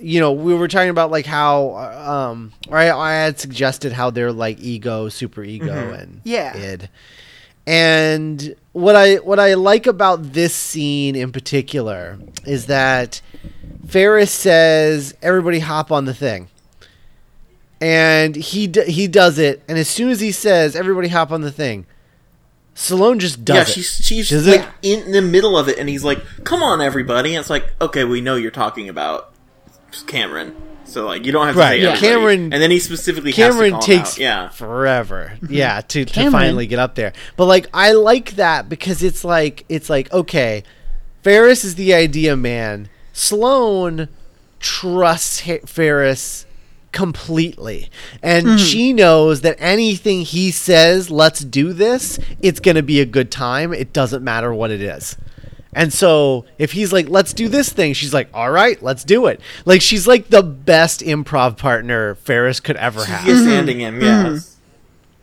[0.00, 4.32] you know we were talking about like how um I, I had suggested how they're
[4.32, 6.56] like ego super ego and Yeah.
[6.56, 6.88] id.
[7.66, 13.20] And what I what I like about this scene in particular is that
[13.86, 16.48] Ferris says everybody hop on the thing.
[17.80, 21.40] And he d- he does it, and as soon as he says "everybody hop on
[21.40, 21.84] the thing,"
[22.74, 23.68] Sloane just does yeah, it.
[23.68, 25.04] she's she's Does like it?
[25.04, 28.04] in the middle of it, and he's like, "Come on, everybody!" And it's like, "Okay,
[28.04, 29.32] we know you're talking about
[30.06, 31.96] Cameron, so like you don't have to Right, say yeah.
[31.96, 34.18] Cameron- and then he specifically Cameron has to call takes out.
[34.18, 37.12] yeah, forever, yeah, to, to finally get up there.
[37.36, 40.64] But like, I like that because it's like it's like okay,
[41.22, 42.88] Ferris is the idea man.
[43.12, 44.08] Sloane
[44.60, 46.46] trusts Ha- Ferris
[46.92, 47.90] completely,
[48.22, 48.56] and hmm.
[48.56, 53.30] she knows that anything he says, "Let's do this," it's going to be a good
[53.30, 53.72] time.
[53.72, 55.16] It doesn't matter what it is.
[55.74, 59.26] And so if he's like, let's do this thing, she's like, all right, let's do
[59.26, 59.40] it.
[59.64, 63.26] Like she's like the best improv partner Ferris could ever have.
[63.26, 63.48] yes, mm-hmm.
[63.48, 63.94] handing him.
[64.00, 64.34] Mm-hmm.
[64.34, 64.56] Yes,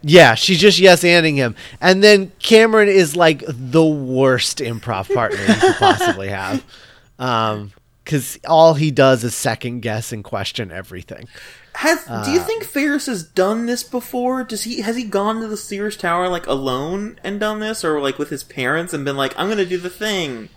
[0.01, 1.55] Yeah, she's just yes anding him.
[1.79, 6.65] And then Cameron is like the worst improv partner you could possibly have.
[7.19, 7.71] Um,
[8.03, 11.27] because all he does is second guess and question everything.
[11.79, 14.43] Has do Uh, you think Ferris has done this before?
[14.43, 18.01] Does he has he gone to the Sears Tower like alone and done this, or
[18.01, 20.49] like with his parents and been like, "I'm gonna do the thing"?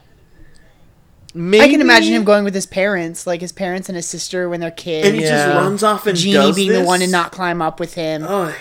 [1.32, 4.48] Maybe I can imagine him going with his parents, like his parents and his sister
[4.48, 5.06] when they're kids.
[5.06, 7.78] And he just runs off and Jeanie does being the one to not climb up
[7.78, 8.24] with him.
[8.24, 8.54] Ugh.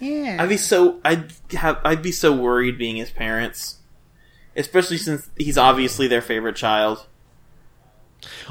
[0.00, 0.38] yeah.
[0.40, 3.76] I'd be so I'd have I'd be so worried being his parents,
[4.56, 7.06] especially since he's obviously their favorite child.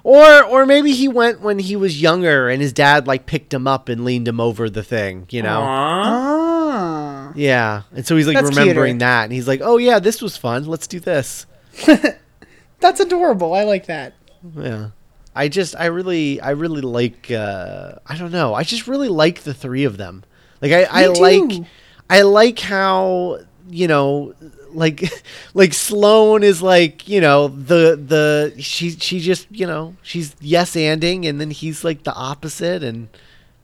[0.03, 3.67] Or or maybe he went when he was younger and his dad like picked him
[3.67, 5.59] up and leaned him over the thing, you know?
[5.59, 6.69] Aww.
[6.71, 7.31] Ah.
[7.35, 7.83] Yeah.
[7.93, 9.05] And so he's like That's remembering cuter.
[9.05, 10.65] that and he's like, "Oh yeah, this was fun.
[10.65, 11.45] Let's do this."
[12.79, 13.53] That's adorable.
[13.53, 14.13] I like that.
[14.57, 14.89] Yeah.
[15.35, 18.53] I just I really I really like uh I don't know.
[18.53, 20.23] I just really like the three of them.
[20.61, 21.21] Like I I too.
[21.21, 21.67] like
[22.09, 24.33] I like how, you know,
[24.73, 25.03] like
[25.53, 30.75] like Sloane is like, you know, the the she she just, you know, she's yes
[30.75, 33.09] anding and then he's like the opposite and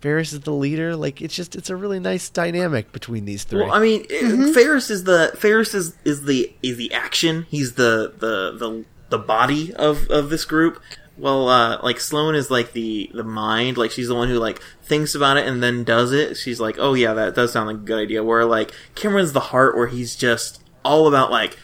[0.01, 0.95] Ferris is the leader.
[0.95, 3.61] Like it's just it's a really nice dynamic between these three.
[3.63, 4.51] Well, I mean, Mm-hmm.
[4.53, 7.45] Ferris is the Ferris is, is the is the action.
[7.49, 10.81] He's the the the the body of of this group.
[11.17, 13.77] Well, uh, like Sloane is like the the mind.
[13.77, 16.35] Like she's the one who like thinks about it and then does it.
[16.35, 18.21] She's like, oh yeah, that does sound like a good idea.
[18.23, 21.57] Where like Cameron's the heart, where he's just all about like.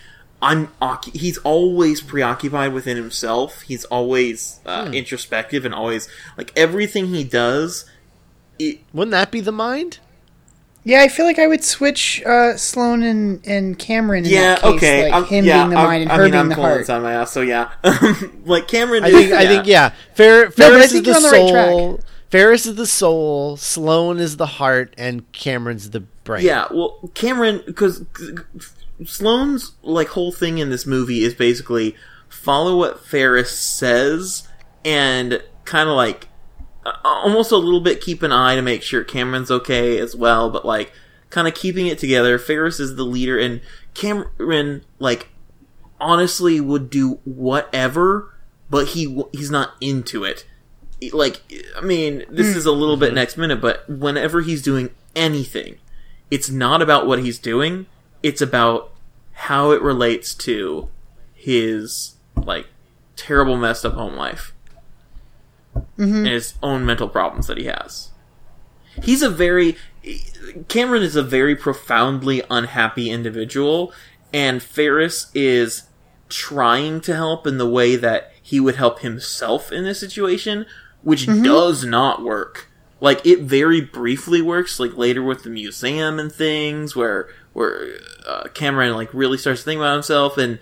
[0.44, 0.70] I'm.
[0.82, 3.62] occu- He's always preoccupied within himself.
[3.62, 4.94] He's always uh, Hmm.
[4.96, 7.86] introspective and always like everything he does.
[8.58, 10.00] It, Wouldn't that be the mind?
[10.84, 14.62] Yeah, I feel like I would switch uh, Sloane and, and Cameron in yeah, that
[14.62, 14.74] case.
[14.78, 15.04] okay.
[15.04, 16.56] Like I'm- him yeah, being the I'm- mind and I her mean, being I'm the
[16.56, 16.82] pulling heart.
[16.82, 17.70] this out my ass, so yeah.
[18.46, 19.92] like Cameron, I is- think I think yeah.
[20.16, 22.00] Fer- but I Ferris think is the on the right soul.
[22.32, 23.58] Ferris is the soul.
[23.58, 26.44] Sloane is the heart, and Cameron's the brain.
[26.44, 28.04] Yeah, well, Cameron, because
[29.06, 31.96] Sloane's like whole thing in this movie is basically
[32.30, 34.48] follow what Ferris says
[34.84, 36.28] and kind of like
[37.04, 40.66] almost a little bit keep an eye to make sure Cameron's okay as well, but
[40.66, 40.92] like
[41.30, 42.38] kind of keeping it together.
[42.38, 43.62] Ferris is the leader, and
[43.94, 45.30] Cameron like
[46.00, 48.34] honestly would do whatever,
[48.70, 50.46] but he he's not into it.
[51.12, 51.42] Like,
[51.76, 52.58] I mean, this hmm.
[52.58, 55.78] is a little bit next minute, but whenever he's doing anything,
[56.30, 57.88] it's not about what he's doing.
[58.22, 58.91] It's about
[59.42, 60.88] how it relates to
[61.34, 62.68] his like
[63.16, 64.54] terrible messed up home life
[65.76, 66.04] mm-hmm.
[66.04, 68.12] and his own mental problems that he has.
[69.02, 69.78] He's a very
[70.68, 73.92] Cameron is a very profoundly unhappy individual,
[74.32, 75.88] and Ferris is
[76.30, 80.68] trying to help in the way that he would help himself in this situation,
[81.02, 81.42] which mm-hmm.
[81.42, 82.70] does not work.
[83.00, 88.48] Like it very briefly works, like later with the museum and things, where where uh,
[88.54, 90.60] Cameron like really starts to think about himself, and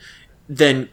[0.47, 0.89] then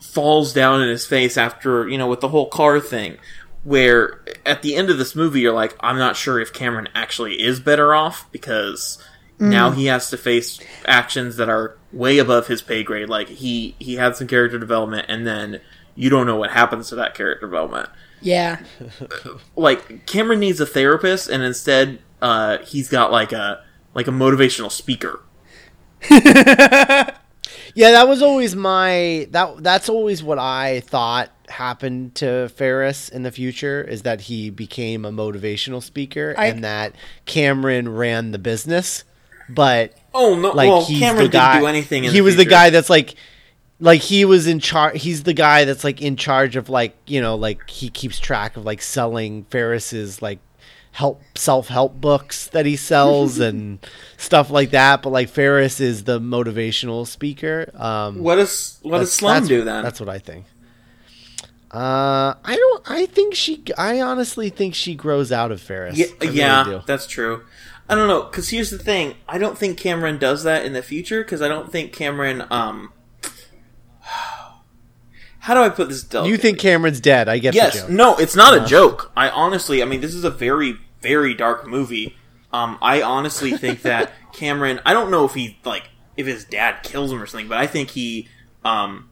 [0.00, 3.16] falls down in his face after you know with the whole car thing
[3.64, 7.42] where at the end of this movie you're like i'm not sure if cameron actually
[7.42, 9.02] is better off because
[9.38, 13.08] now he has to face actions that are way above his pay grade.
[13.08, 15.60] Like he he had some character development and then
[15.94, 17.88] you don't know what happens to that character development.
[18.20, 18.60] Yeah.
[19.56, 23.62] like cameron needs a therapist and instead uh he's got like a
[23.94, 25.20] like a motivational speaker
[27.76, 33.22] Yeah, that was always my that that's always what I thought happened to Ferris in
[33.24, 36.94] the future is that he became a motivational speaker I- and that
[37.26, 39.04] Cameron ran the business.
[39.48, 42.24] But oh no like well he's cameron the guy didn't do anything in he the
[42.24, 43.14] was the guy that's like
[43.80, 47.20] like he was in charge he's the guy that's like in charge of like you
[47.20, 50.38] know like he keeps track of like selling ferris's like
[50.94, 53.84] help self-help books that he sells and
[54.16, 59.18] stuff like that but like ferris is the motivational speaker um what does what does
[59.18, 60.46] that's- do then that's what i think
[61.72, 66.06] uh i don't i think she i honestly think she grows out of ferris Yeah,
[66.62, 67.42] I really that's true.
[67.88, 70.82] I don't know, because here's the thing: I don't think Cameron does that in the
[70.82, 71.22] future.
[71.22, 72.44] Because I don't think Cameron.
[72.50, 72.92] Um,
[75.40, 76.06] how do I put this?
[76.24, 77.54] you think cameron's dead i guess.
[77.54, 79.12] Yes, no, it's not a joke.
[79.16, 82.16] I honestly, I mean, this is a very, very dark movie.
[82.52, 84.80] Um, I honestly think that Cameron.
[84.86, 87.66] I don't know if he like if his dad kills him or something, but I
[87.66, 88.28] think he.
[88.64, 89.10] Um,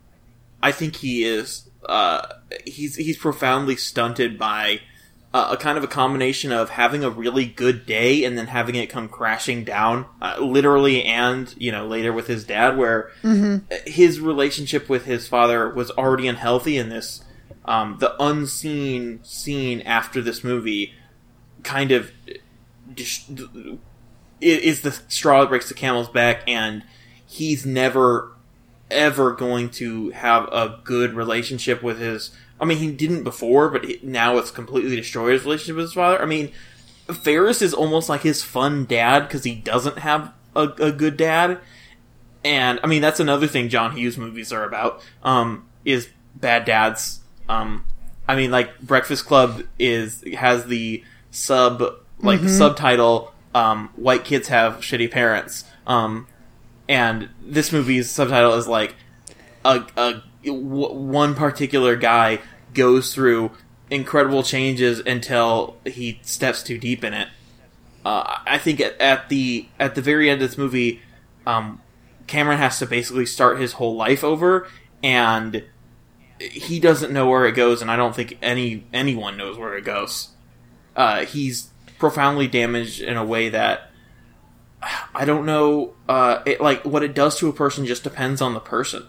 [0.63, 1.69] I think he is.
[1.87, 2.27] Uh,
[2.65, 4.81] he's he's profoundly stunted by
[5.35, 8.75] uh, a kind of a combination of having a really good day and then having
[8.75, 13.11] it come crashing down, uh, literally and you know later with his dad, where
[13.87, 17.25] his relationship with his father was already unhealthy, and this
[17.65, 20.95] um, the unseen scene after this movie
[21.63, 22.13] kind of
[24.41, 26.85] is the straw that breaks the camel's back, and
[27.27, 28.33] he's never
[28.91, 32.31] ever going to have a good relationship with his.
[32.61, 36.21] I mean, he didn't before, but now it's completely destroyed his relationship with his father.
[36.23, 36.53] I mean,
[37.09, 41.59] Ferris is almost like his fun dad because he doesn't have a, a good dad.
[42.45, 45.03] And I mean, that's another thing John Hughes movies are about.
[45.23, 47.21] Um, is bad dads.
[47.49, 47.85] Um,
[48.29, 51.83] I mean, like Breakfast Club is has the sub
[52.21, 53.33] like subtitle.
[53.55, 55.65] Um, white kids have shitty parents.
[55.87, 56.29] Um,
[56.89, 58.95] and this movie's subtitle is like
[59.65, 62.39] a, a w- one particular guy
[62.75, 63.51] goes through
[63.91, 67.29] incredible changes until he steps too deep in it.
[68.05, 71.01] Uh, I think at, at the at the very end of this movie,
[71.47, 71.81] um,
[72.27, 74.67] Cameron has to basically start his whole life over,
[75.03, 75.65] and
[76.41, 79.85] he doesn't know where it goes, and I don't think any anyone knows where it
[79.85, 80.29] goes.
[80.97, 83.91] Uh, he's profoundly damaged in a way that
[85.15, 85.95] I don't know.
[86.09, 89.07] Uh, it, like what it does to a person just depends on the person.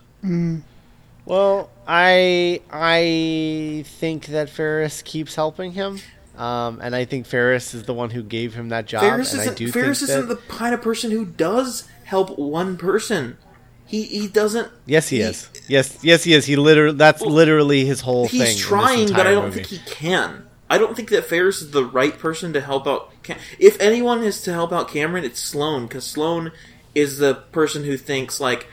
[1.25, 5.99] Well, I I think that Ferris keeps helping him,
[6.37, 9.01] um, and I think Ferris is the one who gave him that job.
[9.01, 9.57] Ferris and I isn't.
[9.57, 13.37] do Ferris think isn't that, the kind of person who does help one person.
[13.85, 14.71] He he doesn't.
[14.85, 15.49] Yes, he, is.
[15.67, 16.45] Yes, yes, he is.
[16.45, 16.97] He literally.
[16.97, 18.41] That's literally his whole thing.
[18.41, 19.63] He's trying, but I don't movie.
[19.63, 20.47] think he can.
[20.73, 23.11] I don't think that Ferris is the right person to help out.
[23.21, 26.51] Cam- if anyone is to help out Cameron, it's Sloane because Sloane
[26.95, 28.65] is the person who thinks like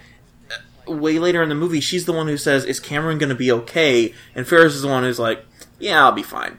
[0.88, 3.34] uh, way later in the movie, she's the one who says, "Is Cameron going to
[3.34, 5.44] be okay?" And Ferris is the one who's like,
[5.78, 6.56] "Yeah, I'll be fine."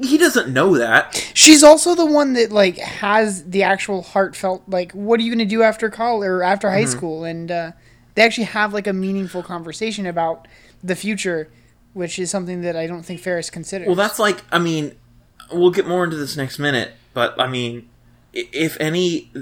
[0.00, 1.28] He doesn't know that.
[1.34, 5.44] She's also the one that like has the actual heartfelt like, what are you gonna
[5.44, 7.24] do after college or after high school?
[7.24, 7.72] And uh,
[8.14, 10.46] they actually have like a meaningful conversation about
[10.84, 11.50] the future,
[11.96, 13.86] which is something that I don't think Ferris considers.
[13.86, 14.94] Well, that's like, I mean,
[15.50, 17.88] we'll get more into this next minute, but I mean,
[18.34, 19.32] if any,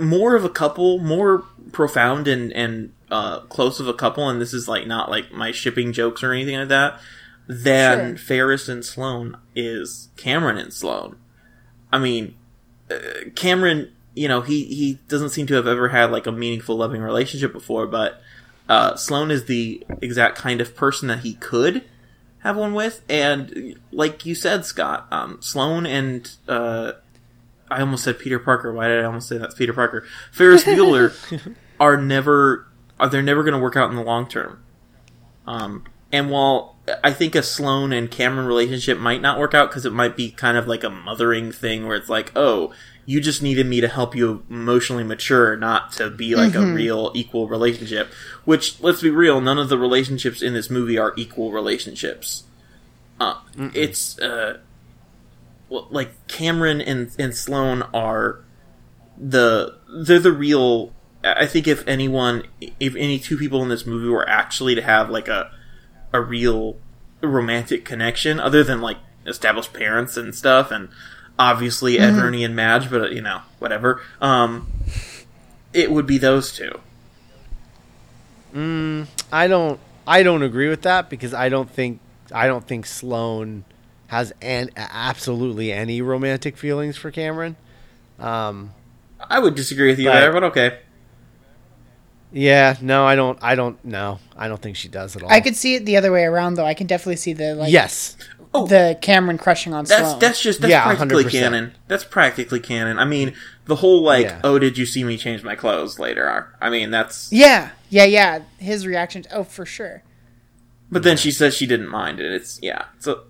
[0.00, 4.54] more of a couple, more profound and and uh, close of a couple, and this
[4.54, 6.98] is like not like my shipping jokes or anything like that.
[7.46, 8.24] than Sure.
[8.24, 11.16] Ferris and Sloane is Cameron and Sloane.
[11.92, 12.36] I mean,
[12.90, 16.74] uh, Cameron, you know, he he doesn't seem to have ever had like a meaningful
[16.74, 18.21] loving relationship before, but
[18.68, 21.84] uh, Sloane is the exact kind of person that he could
[22.40, 26.92] have one with, and like you said, Scott, um, Sloane and uh,
[27.70, 28.72] I almost said Peter Parker.
[28.72, 30.04] Why did I almost say that's Peter Parker?
[30.30, 31.14] Ferris Bueller
[31.80, 32.66] are never
[33.00, 34.62] are they're never going to work out in the long term.
[35.46, 39.86] Um, and while I think a Sloane and Cameron relationship might not work out because
[39.86, 42.72] it might be kind of like a mothering thing where it's like, oh,
[43.04, 47.10] you just needed me to help you emotionally mature, not to be like a real
[47.14, 48.12] equal relationship.
[48.44, 52.44] Which, let's be real, none of the relationships in this movie are equal relationships.
[53.20, 53.40] Uh,
[53.74, 54.58] it's uh,
[55.68, 58.40] well, like Cameron and and Sloane are
[59.16, 60.92] the they're the real.
[61.24, 62.44] I think if anyone,
[62.80, 65.50] if any two people in this movie were actually to have like a
[66.12, 66.76] a real
[67.20, 70.88] romantic connection, other than like established parents and stuff, and
[71.38, 74.00] obviously Ed, Ernie, and Madge, but you know whatever.
[74.20, 74.70] Um,
[75.72, 76.80] it would be those two.
[78.54, 82.00] I don't I don't agree with that because I don't think
[82.32, 83.64] I don't think Sloane
[84.08, 87.56] has an absolutely any romantic feelings for Cameron.
[88.18, 88.72] Um,
[89.20, 90.20] I would disagree with you Right.
[90.20, 90.78] there, but okay.
[92.30, 93.38] yeah, no, I don't.
[93.42, 93.82] I don't.
[93.84, 95.30] No, I don't think she does at all.
[95.32, 96.66] I could see it the other way around, though.
[96.66, 98.16] I can definitely see the like yes,
[98.52, 100.18] the Cameron crushing on That's Sloane.
[100.18, 101.30] that's just that's Yeah, practically 100%.
[101.30, 101.74] canon.
[101.88, 102.98] That's practically canon.
[102.98, 103.34] I mean,
[103.64, 104.40] the whole like, Yeah.
[104.44, 106.26] oh, did you see me change my clothes later?
[106.28, 107.32] are- I mean, that's.
[107.32, 108.40] yeah, yeah, yeah.
[108.58, 109.24] His reaction.
[109.32, 110.02] Oh, for sure.
[110.90, 112.30] But then she says she didn't mind it.
[112.32, 112.84] It's yeah.
[112.98, 113.22] So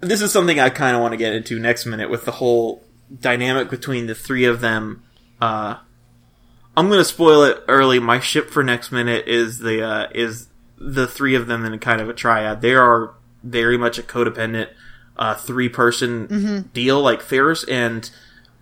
[0.00, 2.82] this is something I kind of want to get into next minute with the whole
[3.20, 5.04] dynamic between the three of them.
[5.40, 5.76] Uh,
[6.76, 8.00] I'm gonna spoil it early.
[8.00, 10.48] My ship for next minute is the uh, is
[10.78, 12.60] the three of them in kind of a triad.
[12.62, 13.14] They are
[13.46, 14.68] very much a codependent
[15.16, 17.00] uh, three person deal.
[17.00, 18.10] Like Ferris and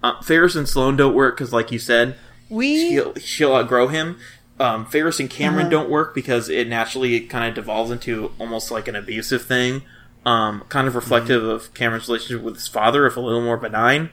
[0.02, 2.16] uh, Ferris and Sloane don't work because, like you said,
[2.50, 4.18] We she'll, she'll outgrow him.
[4.60, 8.86] Um, Ferris and Cameron don't work because it naturally kind of devolves into almost like
[8.86, 9.82] an abusive thing.
[10.24, 14.10] Um, kind of reflective of Cameron's relationship with his father, if a little more benign.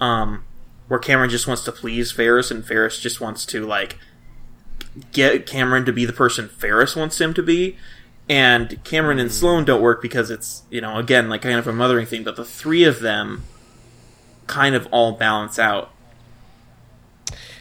[0.00, 0.44] Um,
[0.88, 3.98] where Cameron just wants to please Ferris, and Ferris just wants to like
[5.12, 7.76] get Cameron to be the person Ferris wants him to be.
[8.28, 11.72] And Cameron and Sloane don't work because it's you know again like kind of a
[11.72, 13.44] mothering thing, but the three of them
[14.46, 15.90] kind of all balance out.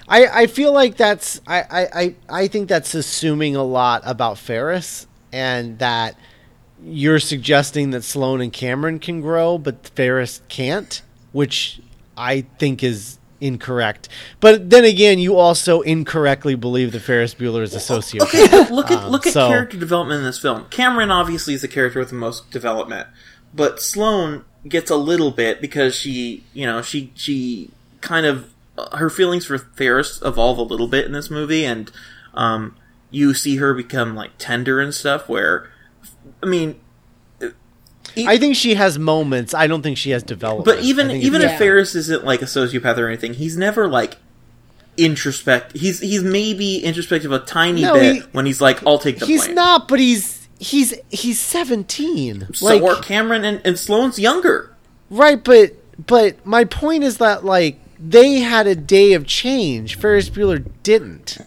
[0.08, 5.08] I, I feel like that's I, I, I, think that's assuming a lot about Ferris
[5.32, 6.18] and that
[6.84, 11.02] you're suggesting that Sloane and Cameron can grow, but Ferris can't,
[11.32, 11.80] which
[12.18, 14.10] I think is incorrect.
[14.40, 18.24] But then again, you also incorrectly believe that Ferris Bueller is a sociopath.
[18.34, 20.66] Okay, look at Um, look at so- character development in this film.
[20.70, 23.08] Cameron obviously is the character with the most development,
[23.54, 27.70] but Sloane gets a little bit because she, you know, she she
[28.02, 31.92] kind of uh, her feelings for Ferris evolve a little bit in this movie, and
[32.34, 32.76] um,
[33.12, 35.28] you see her become like tender and stuff.
[35.30, 35.70] Where,
[36.42, 36.80] I mean,
[38.18, 39.54] I think she has moments.
[39.54, 40.66] I don't think she has development.
[40.66, 41.54] but even even it's- Yeah.
[41.54, 44.18] if Ferris isn't like a sociopath or anything, he's never like
[44.98, 45.76] introspect.
[45.76, 49.26] He's he's maybe introspective a tiny No, bit he- when he's like, "I'll take the
[49.26, 52.48] he's blame." not, but he's he's he's 17.
[52.54, 54.70] So like are Cameron and, and Sloane's younger.
[55.10, 55.72] Right, but
[56.06, 59.98] but my point is that like they had a day of change.
[59.98, 61.38] Ferris Bueller didn't.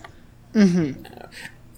[0.55, 1.03] Mm-hmm.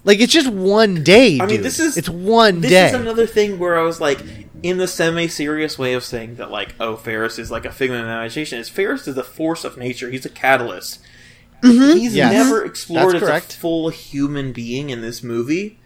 [0.05, 1.35] Like it's just one day.
[1.39, 1.63] I mean, dude.
[1.63, 2.87] this is it's one This day.
[2.87, 4.19] is another thing where I was like,
[4.63, 8.07] in the semi-serious way of saying that, like, oh, Ferris is like a figment of
[8.07, 8.59] imagination.
[8.59, 10.09] Is Ferris is a force of nature.
[10.09, 10.99] He's a catalyst.
[11.61, 12.31] He's Yes.
[12.31, 13.53] never explored That's as correct.
[13.53, 15.77] a full human being in this movie.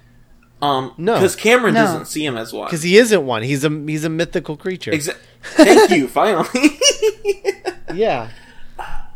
[0.62, 1.16] Um, No.
[1.16, 1.82] because Cameron No.
[1.82, 2.68] doesn't see him as one.
[2.68, 3.44] because he isn't one.
[3.44, 4.92] He's a he's a mythical creature.
[4.92, 6.08] Exa- Thank you.
[6.08, 6.48] Finally.
[7.94, 8.30] Yeah.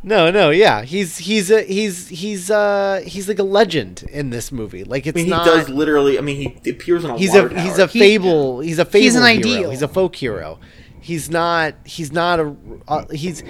[0.08, 0.84] No, no, yeah.
[0.84, 4.86] He's he's a he's he's uh he's like a legend in this movie.
[4.86, 6.18] Like it's I mean, he does literally.
[6.18, 9.04] I mean, he appears in a he's water a he's a fable he's a fable
[9.04, 9.38] he's an hero.
[9.40, 9.70] ideal.
[9.70, 10.60] he's a folk hero
[11.08, 12.54] he's not he's not a
[12.88, 13.42] uh, he's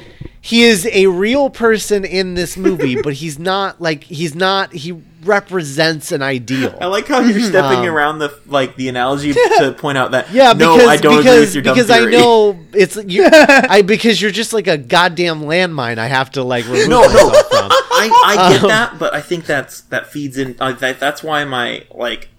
[0.42, 4.92] he is a real person in this movie but he's not like he's not he
[5.24, 9.76] represents an ideal I like how you're stepping Um, around the like the analogy to
[9.78, 12.58] point out that yeah no, because I don't agree with your dumb because i know
[12.74, 16.88] it's you i because you're just like a goddamn landmine i have to like remove
[16.90, 17.08] No, no.
[17.08, 20.56] myself from I, I get Um, that, but I think that's that feeds in.
[20.60, 22.30] Uh, that that's why my like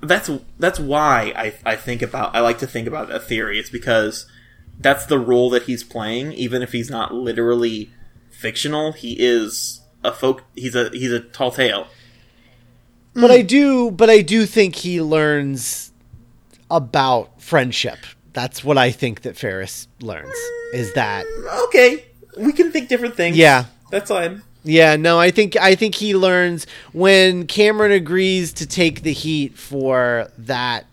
[0.00, 3.60] that's that's why I I think about I like to think about that theory.
[3.60, 4.26] It's because
[4.78, 7.90] that's the role that he's playing, even if he's not literally
[8.30, 8.92] fictional.
[8.92, 10.44] He is a folk.
[10.54, 11.88] He's a he's a tall tale.
[13.14, 15.92] but I do, but I do think he learns.
[16.70, 17.98] about friendship.
[18.32, 20.36] That's what I think that Ferris learns
[20.74, 22.04] is that mm, Okay,
[22.36, 23.36] we can think different things.
[23.36, 23.66] Yeah.
[23.90, 24.42] that's fine.
[24.64, 29.56] Yeah, no, I think I think he learns when Cameron agrees to take the heat
[29.56, 30.86] for that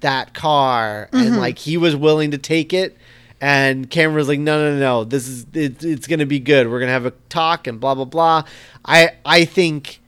[0.00, 1.38] that car and mm-hmm.
[1.38, 2.96] like he was willing to take it
[3.40, 6.68] and Cameron's like no no no this is it, it's going to be good.
[6.68, 8.44] We're going to have a talk and blah blah blah.
[8.84, 10.00] I I think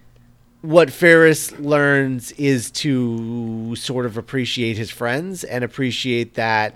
[0.60, 6.74] what Ferris learns is to sort of appreciate his friends and appreciate that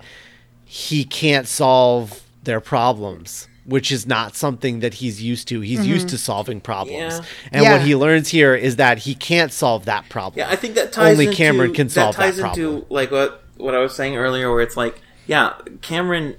[0.63, 5.59] he can't solve their problems, which is not something that he's used to.
[5.59, 6.15] He's used mm-hmm.
[6.15, 7.13] to solving problems.
[7.19, 7.25] Yeah.
[7.51, 7.71] And Yeah.
[7.73, 10.39] what he learns here is that he can't solve that problem.
[10.39, 12.85] Yeah, I think that ties Only into, Cameron can solve that ties that into problem.
[12.89, 16.35] like what what I was saying earlier, where it's like, yeah, Cameron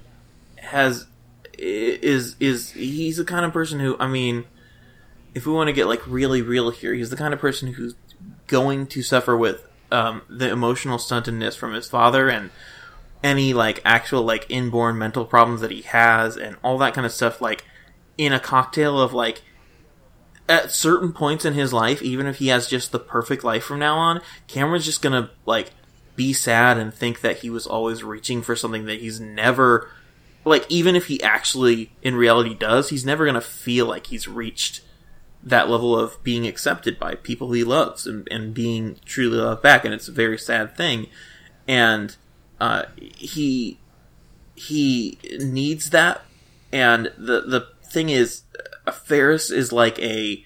[0.65, 1.07] has
[1.57, 4.45] is is he's the kind of person who I mean,
[5.33, 7.95] if we want to get like really real here, he's the kind of person who's
[8.47, 12.51] going to suffer with um, the emotional stuntedness from his father and
[13.23, 17.11] any like actual like inborn mental problems that he has and all that kind of
[17.11, 17.65] stuff like
[18.17, 19.41] in a cocktail of like
[20.47, 23.79] at certain points in his life, even if he has just the perfect life from
[23.79, 25.71] now on, Cameron's just gonna like
[26.15, 29.89] be sad and think that he was always reaching for something that he's never
[30.45, 34.81] like even if he actually in reality does, he's never gonna feel like he's reached
[35.43, 39.85] that level of being accepted by people he loves and, and being truly loved back
[39.85, 41.07] and it's a very sad thing.
[41.67, 42.15] And
[42.59, 43.79] uh, he
[44.55, 46.21] he needs that.
[46.71, 48.43] And the the thing is
[48.91, 50.43] Ferris is like a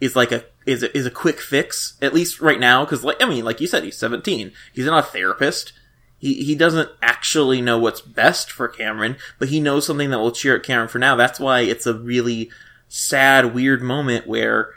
[0.00, 3.22] is like a is a, is a quick fix at least right now because like
[3.22, 5.72] I mean like you said he's 17 he's not a therapist
[6.20, 10.30] he he doesn't actually know what's best for Cameron but he knows something that will
[10.30, 11.16] cheer up Cameron for now.
[11.16, 12.50] That's why it's a really
[12.88, 14.70] sad weird moment where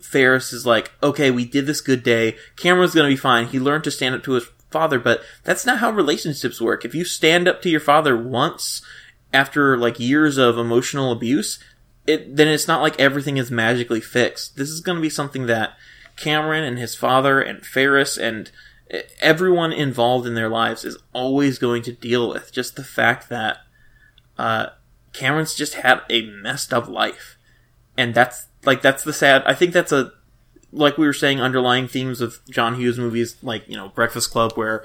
[0.00, 2.36] Ferris is like okay we did this good day.
[2.56, 3.46] Cameron's gonna be fine.
[3.46, 6.84] He learned to stand up to his father but that's not how relationships work.
[6.84, 8.82] If you stand up to your father once
[9.32, 11.58] after like years of emotional abuse,
[12.06, 14.56] it then it's not like everything is magically fixed.
[14.56, 15.76] This is going to be something that
[16.16, 18.50] Cameron and his father and Ferris and
[19.20, 22.52] everyone involved in their lives is always going to deal with.
[22.52, 23.58] Just the fact that
[24.38, 24.68] uh,
[25.12, 27.36] Cameron's just had a messed up life,
[27.96, 29.42] and that's like that's the sad.
[29.46, 30.12] I think that's a
[30.72, 34.52] like we were saying underlying themes of John Hughes movies, like you know Breakfast Club,
[34.52, 34.84] where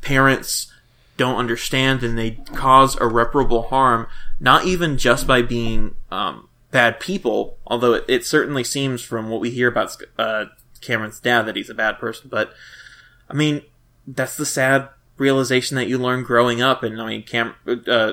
[0.00, 0.72] parents
[1.16, 4.06] don't understand and they cause irreparable harm,
[4.40, 9.40] not even just by being um, bad people, although it, it certainly seems from what
[9.40, 10.46] we hear about uh,
[10.80, 12.52] Cameron's dad that he's a bad person, but
[13.32, 13.62] I mean,
[14.06, 18.12] that's the sad realization that you learn growing up, and I mean, Cam- uh,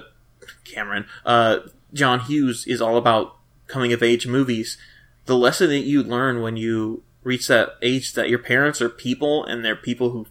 [0.63, 1.59] Cameron, uh,
[1.93, 3.35] John Hughes is all about
[3.67, 4.77] coming of age movies.
[5.25, 9.43] The lesson that you learn when you reach that age that your parents are people
[9.43, 10.25] and they're people who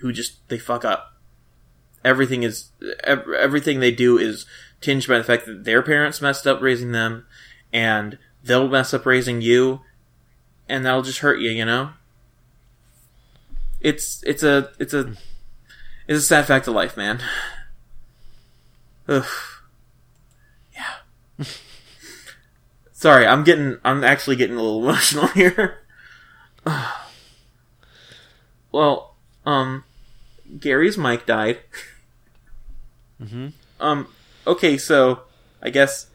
[0.00, 1.14] who just they fuck up
[2.04, 2.70] everything is
[3.02, 4.46] ev- everything they do is
[4.80, 7.26] tinged by the fact that their parents messed up raising them
[7.72, 9.80] and they'll mess up raising you
[10.68, 11.90] and that'll just hurt you you know
[13.80, 15.12] it's it's a it's a
[16.06, 17.20] it's a sad fact of life man
[19.08, 19.26] Ugh.
[20.74, 21.44] yeah
[22.92, 25.78] sorry i'm getting i'm actually getting a little emotional here
[28.72, 29.14] well
[29.46, 29.84] um
[30.58, 31.58] Gary's mic died.
[33.22, 33.48] Mm-hmm.
[33.80, 34.06] Um.
[34.46, 35.20] Okay, so
[35.62, 36.06] I guess.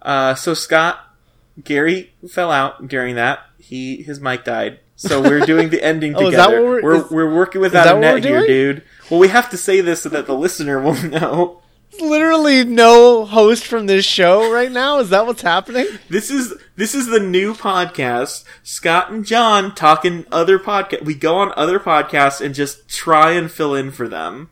[0.00, 0.34] Uh.
[0.34, 1.14] So Scott,
[1.62, 3.40] Gary fell out during that.
[3.58, 4.80] He his mic died.
[5.06, 6.32] So we're doing the ending Oh, together.
[6.32, 8.82] is that what we're- we're, is- we're working without that a net here, dude.
[9.10, 11.60] Well, we have to say this so that the listener will know.
[12.00, 14.98] Literally no host from this show right now.
[14.98, 15.86] Is that what's happening?
[16.08, 18.42] This is this is the new podcast.
[18.64, 21.04] Scott and John talking other podcast.
[21.04, 24.50] We go on other podcasts and just try and fill in for them.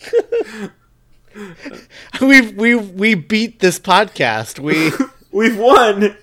[2.20, 4.58] we we we beat this podcast.
[4.60, 4.92] We
[5.32, 6.16] We've won.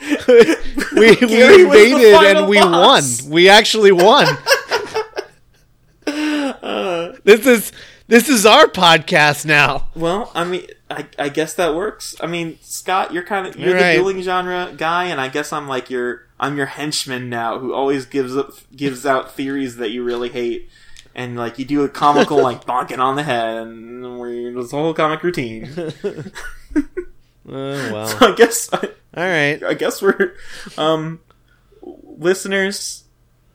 [0.00, 0.10] We,
[0.94, 3.22] we Gary invaded and we boss.
[3.22, 3.30] won.
[3.32, 4.26] We actually won.
[6.06, 7.72] Uh, this is
[8.06, 9.88] this is our podcast now.
[9.94, 12.14] Well, I mean, I, I guess that works.
[12.20, 13.92] I mean, Scott, you're kind of you're Right.
[13.92, 17.74] the dueling genre guy, and I guess I'm like your I'm your henchman now, who
[17.74, 20.70] always gives up gives out theories that you really hate,
[21.14, 24.94] and like you do a comical like bonking on the head, and we this whole
[24.94, 25.68] comic routine.
[27.48, 27.52] Oh
[27.92, 28.16] well.
[28.20, 28.78] I guess I,
[29.16, 29.62] All right.
[29.62, 30.34] I guess we're
[30.76, 31.20] um
[31.82, 33.04] listeners.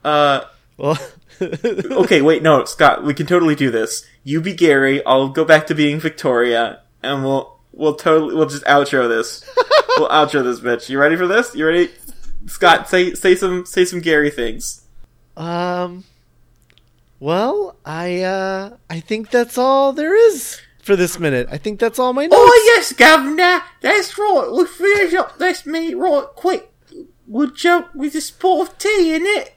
[0.04, 0.42] Uh,
[0.76, 0.98] Well.
[1.40, 4.06] okay, wait, no, Scott, we can totally do this.
[4.22, 8.64] You be Gary, I'll go back to being Victoria, and we'll we'll totally we'll just
[8.64, 9.44] outro this.
[9.98, 10.88] we'll outro this bitch.
[10.88, 11.54] You ready for this?
[11.54, 11.90] You ready?
[12.46, 14.82] Scott, say say some say some Gary things.
[15.36, 16.04] Um.
[17.18, 21.48] Well, I uh I think that's all there is for this minute.
[21.50, 22.36] I think that's all my notes.
[22.38, 24.48] Oh yes, Governor, that's right.
[24.50, 26.70] We'll finish up this minute right quick.
[27.26, 29.54] We'll jump with a spot of tea in it.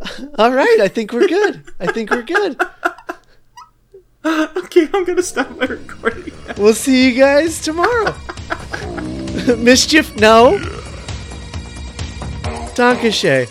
[0.38, 1.64] All right, I think we're good.
[1.78, 2.60] I think we're good.
[4.24, 6.32] Okay, I'm gonna stop my recording.
[6.56, 8.14] We'll see you guys tomorrow.
[9.58, 10.60] Mischief, no.
[12.76, 13.48] Danke schoen.